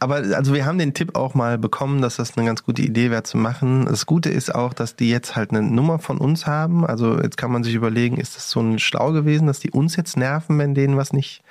[0.01, 3.11] Aber also wir haben den Tipp auch mal bekommen, dass das eine ganz gute Idee
[3.11, 3.85] wäre zu machen.
[3.85, 6.87] Das Gute ist auch, dass die jetzt halt eine Nummer von uns haben.
[6.87, 9.95] Also jetzt kann man sich überlegen, ist das so ein schlau gewesen, dass die uns
[9.97, 11.43] jetzt nerven, wenn denen was nicht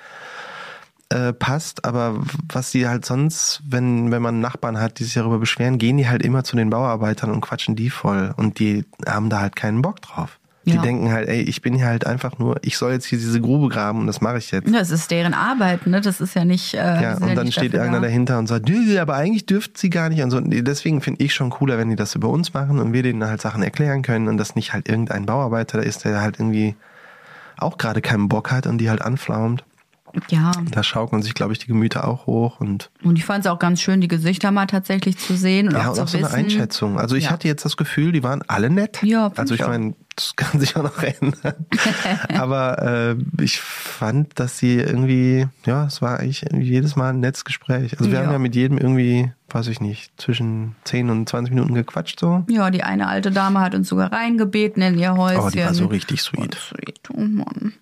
[1.10, 1.84] äh, passt.
[1.84, 2.16] Aber
[2.52, 6.08] was die halt sonst, wenn, wenn man Nachbarn hat, die sich darüber beschweren, gehen die
[6.08, 8.34] halt immer zu den Bauarbeitern und quatschen die voll.
[8.36, 10.38] Und die haben da halt keinen Bock drauf.
[10.68, 10.82] Die Ja.
[10.82, 13.68] denken halt, ey, ich bin hier halt einfach nur, ich soll jetzt hier diese Grube
[13.68, 14.74] graben und das mache ich jetzt.
[14.74, 16.00] Das ist deren Arbeit, ne?
[16.00, 16.74] Das ist ja nicht.
[16.74, 18.06] Äh, Ja, und dann nicht steht irgendeiner da.
[18.08, 20.22] dahinter und sagt, "Nö, aber eigentlich dürft sie gar nicht.
[20.24, 20.40] Und so.
[20.40, 23.40] Deswegen finde ich schon cooler, wenn die das über uns machen und wir denen halt
[23.40, 26.74] Sachen erklären können und das nicht halt irgendein Bauarbeiter da ist, der halt irgendwie
[27.58, 29.62] auch gerade keinen Bock hat und die halt anflaumt.
[30.30, 30.52] Ja.
[30.70, 33.58] Da schaukeln sich, glaube ich, die Gemüter auch hoch und Und ich fand es auch
[33.58, 36.26] ganz schön, die Gesichter mal tatsächlich zu sehen und ja, auch und auch so wissen.
[36.26, 36.98] eine Einschätzung.
[36.98, 37.30] Also ich Ja.
[37.30, 39.00] hatte jetzt das Gefühl, die waren alle nett.
[39.02, 41.66] Ja, also ich meine, das kann sich auch noch ändern.
[42.38, 47.44] Aber äh, ich fand, dass sie irgendwie, ja, es war eigentlich jedes Mal ein nettes
[47.44, 47.92] Gespräch.
[47.98, 48.24] Also wir Ja.
[48.24, 52.44] haben ja mit jedem irgendwie, weiß ich nicht, zwischen 10 und 20 Minuten gequatscht so.
[52.48, 55.40] Ja, die eine alte Dame hat uns sogar reingebeten in ihr Häuschen.
[55.42, 56.54] Oh, die war so richtig sweet.
[56.54, 56.98] sweet.
[57.12, 57.74] Oh Mann.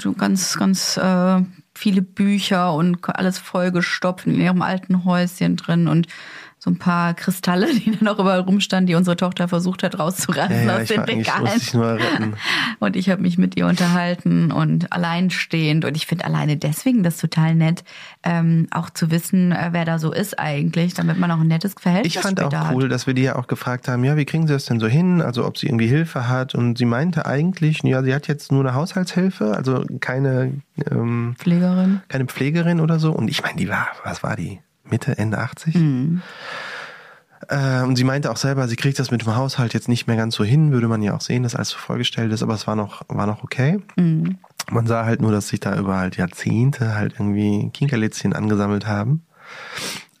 [0.00, 1.42] So ganz, ganz äh,
[1.74, 6.06] viele Bücher und alles vollgestopft in ihrem alten Häuschen drin und
[6.60, 10.66] so ein paar Kristalle, die dann auch überall rumstanden, die unsere Tochter versucht hat rauszureißen
[10.66, 11.42] Ja, ja, aus den Regalen.
[11.42, 12.34] musste ich nur retten.
[12.80, 15.84] Und ich habe mich mit ihr unterhalten und alleinstehend.
[15.84, 17.82] Und ich finde alleine deswegen das total nett,
[18.22, 21.74] ähm, auch zu wissen, äh, wer da so ist eigentlich, damit man auch ein nettes
[21.78, 22.92] Verhältnis Ich fand auch cool, hat.
[22.92, 25.20] dass wir die ja auch gefragt haben, ja, wie kriegen sie das denn so hin?
[25.22, 26.54] Also ob sie irgendwie Hilfe hat.
[26.54, 30.52] Und sie meinte eigentlich, ja, sie hat jetzt nur eine Haushaltshilfe, also keine,
[30.90, 32.00] ähm, Pflegerin.
[32.08, 33.12] keine Pflegerin oder so.
[33.12, 34.60] Und ich meine, die war, was war die?
[34.90, 35.74] Mitte, Ende 80?
[37.48, 40.16] Äh, und sie meinte auch selber, sie kriegt das mit dem Haushalt jetzt nicht mehr
[40.16, 42.66] ganz so hin, würde man ja auch sehen, dass alles so vollgestellt ist, aber es
[42.66, 43.80] war noch, war noch okay.
[44.70, 49.22] Man sah halt nur, dass sich da über halt Jahrzehnte halt irgendwie Kinkerlitzchen angesammelt haben.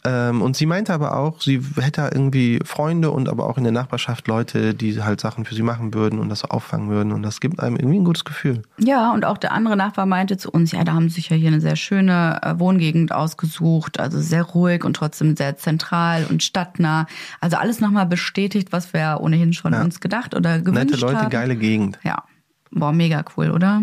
[0.04, 3.72] Ähm, und sie meinte aber auch, sie hätte irgendwie Freunde und aber auch in der
[3.72, 7.12] Nachbarschaft Leute, die halt Sachen für sie machen würden und das so auffangen würden.
[7.12, 8.62] Und das gibt einem irgendwie ein gutes Gefühl.
[8.78, 11.36] Ja, und auch der andere Nachbar meinte zu uns, ja, da haben sie sich ja
[11.36, 16.42] hier eine sehr schöne äh, Wohngegend ausgesucht, also sehr ruhig und trotzdem sehr zentral und
[16.44, 17.06] stadtnah.
[17.40, 19.82] Also alles nochmal bestätigt, was wir ohnehin schon Ja.
[19.82, 21.30] uns gedacht oder gewünscht Nette Leute, haben.
[21.30, 21.98] geile Gegend.
[22.04, 22.22] Ja,
[22.70, 23.82] boah, mega cool, oder?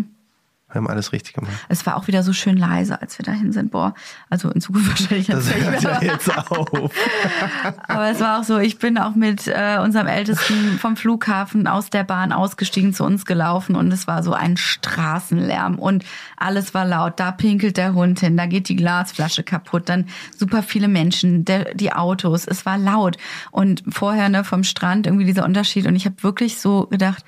[0.76, 1.54] Wir haben alles richtig gemacht.
[1.70, 3.70] Es war auch wieder so schön leise, als wir dahin sind.
[3.70, 3.94] Boah,
[4.28, 6.92] also in Zukunft wahrscheinlich Das hört ja jetzt auf.
[7.88, 11.88] Aber es war auch so, ich bin auch mit äh, unserem Ältesten vom Flughafen aus
[11.88, 16.04] der Bahn ausgestiegen, zu uns gelaufen und es war so ein Straßenlärm und
[16.36, 17.18] alles war laut.
[17.18, 20.04] Da pinkelt der Hund hin, da geht die Glasflasche kaputt, dann
[20.36, 23.16] super viele Menschen, der, die Autos, es war laut.
[23.50, 27.24] Und vorher ne, vom Strand irgendwie dieser Unterschied und ich habe wirklich so gedacht,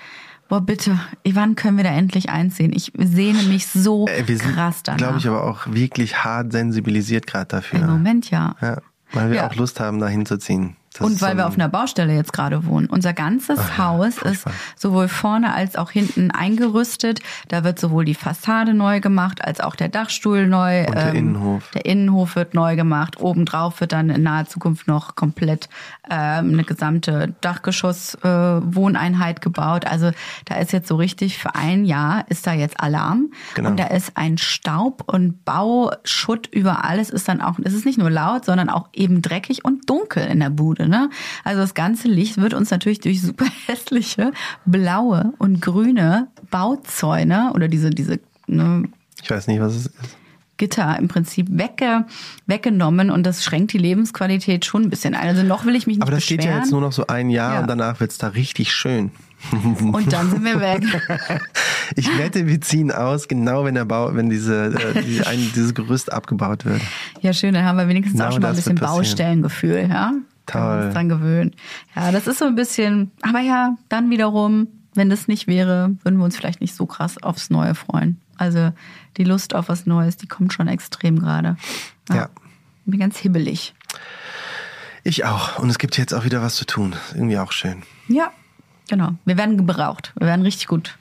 [0.49, 2.73] boah bitte, wann können wir da endlich einziehen?
[2.75, 4.99] Ich sehne mich so Ey, wir sind, krass danach.
[4.99, 7.81] glaube ich, aber auch wirklich hart sensibilisiert gerade dafür.
[7.81, 8.57] Im Moment ja.
[8.61, 8.79] Ja,
[9.13, 9.47] weil wir Ja.
[9.49, 10.77] auch Lust haben, da hinzuziehen.
[10.99, 12.89] Das Und ist weil so wir auf einer Baustelle jetzt gerade wohnen.
[12.89, 14.53] Unser ganzes Ach ja, Haus ist furchtbar.
[14.77, 17.21] sowohl vorne als auch hinten eingerüstet.
[17.49, 20.87] Da wird sowohl die Fassade neu gemacht, als auch der Dachstuhl neu.
[20.87, 21.71] Und der Innenhof.
[21.73, 23.21] Der Innenhof wird neu gemacht.
[23.21, 25.69] Obendrauf wird dann in naher Zukunft noch komplett
[26.11, 29.87] ähm, eine gesamte Dachgeschoss-Wohneinheit gebaut.
[29.87, 30.11] Also
[30.47, 33.31] da ist jetzt so richtig für ein Jahr ist da jetzt Alarm.
[33.55, 33.71] Genau.
[33.71, 36.99] Und da ist ein Staub und Bauschutt überall.
[36.99, 40.27] Es ist dann auch, es ist nicht nur laut, sondern auch eben dreckig und dunkel
[40.27, 40.88] in der Bude.
[40.89, 41.11] Ne?
[41.45, 44.33] Also das ganze Licht wird uns natürlich durch super hässliche
[44.67, 48.85] blaue und grüne Bauzäune oder diese, diese ne,
[49.23, 49.95] Ich weiß nicht, was es ist.
[50.57, 52.05] Gitter im Prinzip wegge,
[52.47, 55.29] weggenommen und das schränkt die Lebensqualität schon ein bisschen ein.
[55.29, 56.41] Also noch will ich mich nicht Aber das beschweren.
[56.41, 57.61] geht ja jetzt nur noch so ein Jahr Ja.
[57.61, 59.13] und danach wird's da richtig schön.
[59.53, 60.83] und dann sind wir weg.
[61.97, 65.73] Ich wette, wir ziehen aus, genau wenn der Bau, wenn diese, äh, die, ein, dieses
[65.75, 66.83] Gerüst abgebaut wird.
[67.23, 68.79] Ja, schön, dann haben wir wenigstens Genau auch schon mal ein wird bisschen.
[68.79, 70.13] Baustellengefühl, ja?
[70.49, 70.85] Können Toll.
[70.85, 71.55] uns dran gewöhnen.
[71.95, 76.19] Ja, das ist so ein bisschen, aber ja, dann wiederum, wenn das nicht wäre, würden
[76.19, 78.19] wir uns vielleicht nicht so krass aufs Neue freuen.
[78.39, 78.73] Also
[79.19, 81.57] die Lust auf was Neues, die kommt schon extrem gerade.
[82.11, 82.31] Ja.
[82.87, 83.75] Ich bin ganz hibbelig.
[85.05, 85.59] Ich auch.
[85.59, 86.97] Und es gibt jetzt auch wieder was zu tun.
[87.15, 87.83] Irgendwie auch schön.
[88.09, 88.31] Ja,
[88.89, 89.11] genau.
[89.27, 90.15] Wir werden gebraucht.
[90.19, 90.97] Wir werden richtig gut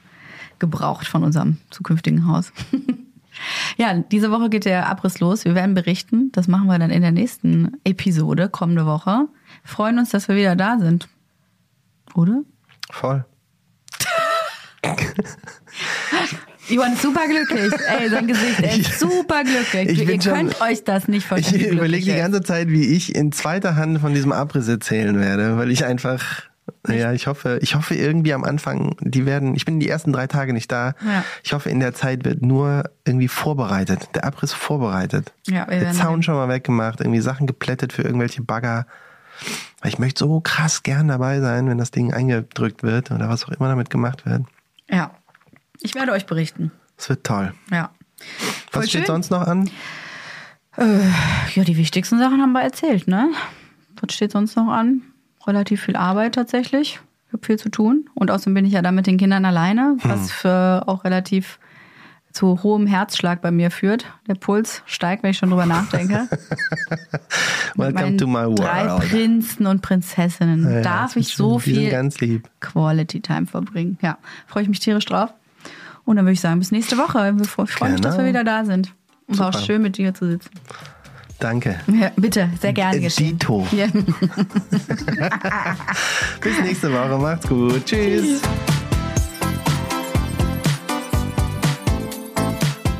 [0.58, 2.52] gebraucht von unserem zukünftigen Haus.
[3.78, 5.44] ja, diese Woche geht der Abriss los.
[5.46, 6.30] Wir werden berichten.
[6.32, 9.28] Das machen wir dann in der nächsten Episode kommende Woche.
[9.68, 11.08] Freuen uns, dass wir wieder da sind.
[12.14, 12.40] Oder?
[12.90, 13.24] Voll.
[16.68, 17.72] Johann ist super glücklich.
[17.88, 19.88] Ey, sein Gesicht, er ist super glücklich.
[20.00, 21.58] Ich Ihr schon- könnt euch das nicht Ich vorstellen.
[21.58, 25.56] glücklich überlege die ganze Zeit, wie ich in zweiter Hand von diesem Abriss erzählen werde,
[25.56, 26.42] weil ich einfach,
[26.86, 30.26] ja, ich hoffe, ich hoffe irgendwie am Anfang, die werden, ich bin die ersten drei
[30.26, 30.94] Tage nicht da.
[31.04, 31.24] Ja.
[31.42, 35.32] Ich hoffe, in der Zeit wird nur irgendwie vorbereitet, der Abriss vorbereitet.
[35.46, 38.86] Ja, der Zaun schon mal weggemacht, irgendwie Sachen geplättet für irgendwelche Bagger.
[39.80, 43.44] Weil ich möchte so krass gern dabei sein, wenn das Ding eingedrückt wird oder was
[43.44, 44.42] auch immer damit gemacht wird.
[44.90, 45.10] Ja.
[45.80, 46.72] Ich werde euch berichten.
[46.96, 47.54] Es wird toll.
[47.70, 47.90] Ja.
[48.72, 49.06] Voll Was steht schön.
[49.06, 49.70] sonst noch an?
[51.54, 53.30] Ja, die wichtigsten Sachen haben wir erzählt, ne?
[54.00, 55.02] Was steht sonst noch an?
[55.46, 57.00] Relativ viel Arbeit tatsächlich.
[57.26, 58.08] Ich habe viel zu tun.
[58.14, 60.10] Und außerdem bin ich ja da mit den Kindern alleine, Hm.
[60.10, 61.58] was für auch relativ
[62.38, 64.06] zu hohem Herzschlag bei mir führt.
[64.28, 66.28] Der Puls steigt, wenn ich schon drüber nachdenke.
[67.74, 69.10] Welcome to my Drei world.
[69.10, 70.62] Prinzen und Prinzessinnen.
[70.72, 72.48] Ja, Darf ich so viel ganz lieb.
[72.60, 73.98] Quality Time verbringen.
[74.02, 75.34] Ja, freue ich mich tierisch drauf.
[76.04, 77.34] Und dann würde ich sagen, bis nächste Woche.
[77.42, 78.28] Ich freue mich, dass wir Genau.
[78.28, 78.94] wieder da sind.
[79.26, 79.66] Und war auch Super.
[79.66, 80.50] schön, mit dir zu sitzen.
[81.40, 81.80] Danke.
[81.88, 83.36] Ja, bitte, sehr gerne geschehen.
[83.38, 83.66] Dito.
[83.72, 83.86] Ja.
[86.40, 87.18] Bis nächste Woche.
[87.18, 87.84] Macht's gut.
[87.84, 88.40] Tschüss.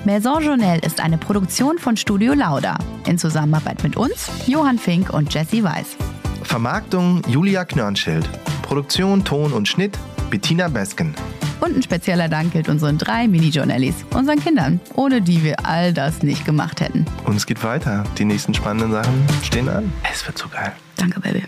[0.04, 2.78] Maison Journal ist eine Produktion von Studio Lauda.
[3.06, 5.96] In Zusammenarbeit mit uns, Johann Fink und Jesse Weiß.
[6.42, 8.28] Vermarktung Julia Knörnschild.
[8.62, 9.98] Produktion, Ton und Schnitt
[10.30, 11.14] Bettina Besken.
[11.60, 16.22] Und ein spezieller Dank gilt unseren drei Mini-Journalies, unseren Kindern, ohne die wir all das
[16.22, 17.04] nicht gemacht hätten.
[17.24, 18.04] Und es geht weiter.
[18.16, 19.92] Die nächsten spannenden Sachen stehen an.
[20.10, 20.72] Es wird so geil.
[20.96, 21.42] Danke, Baby.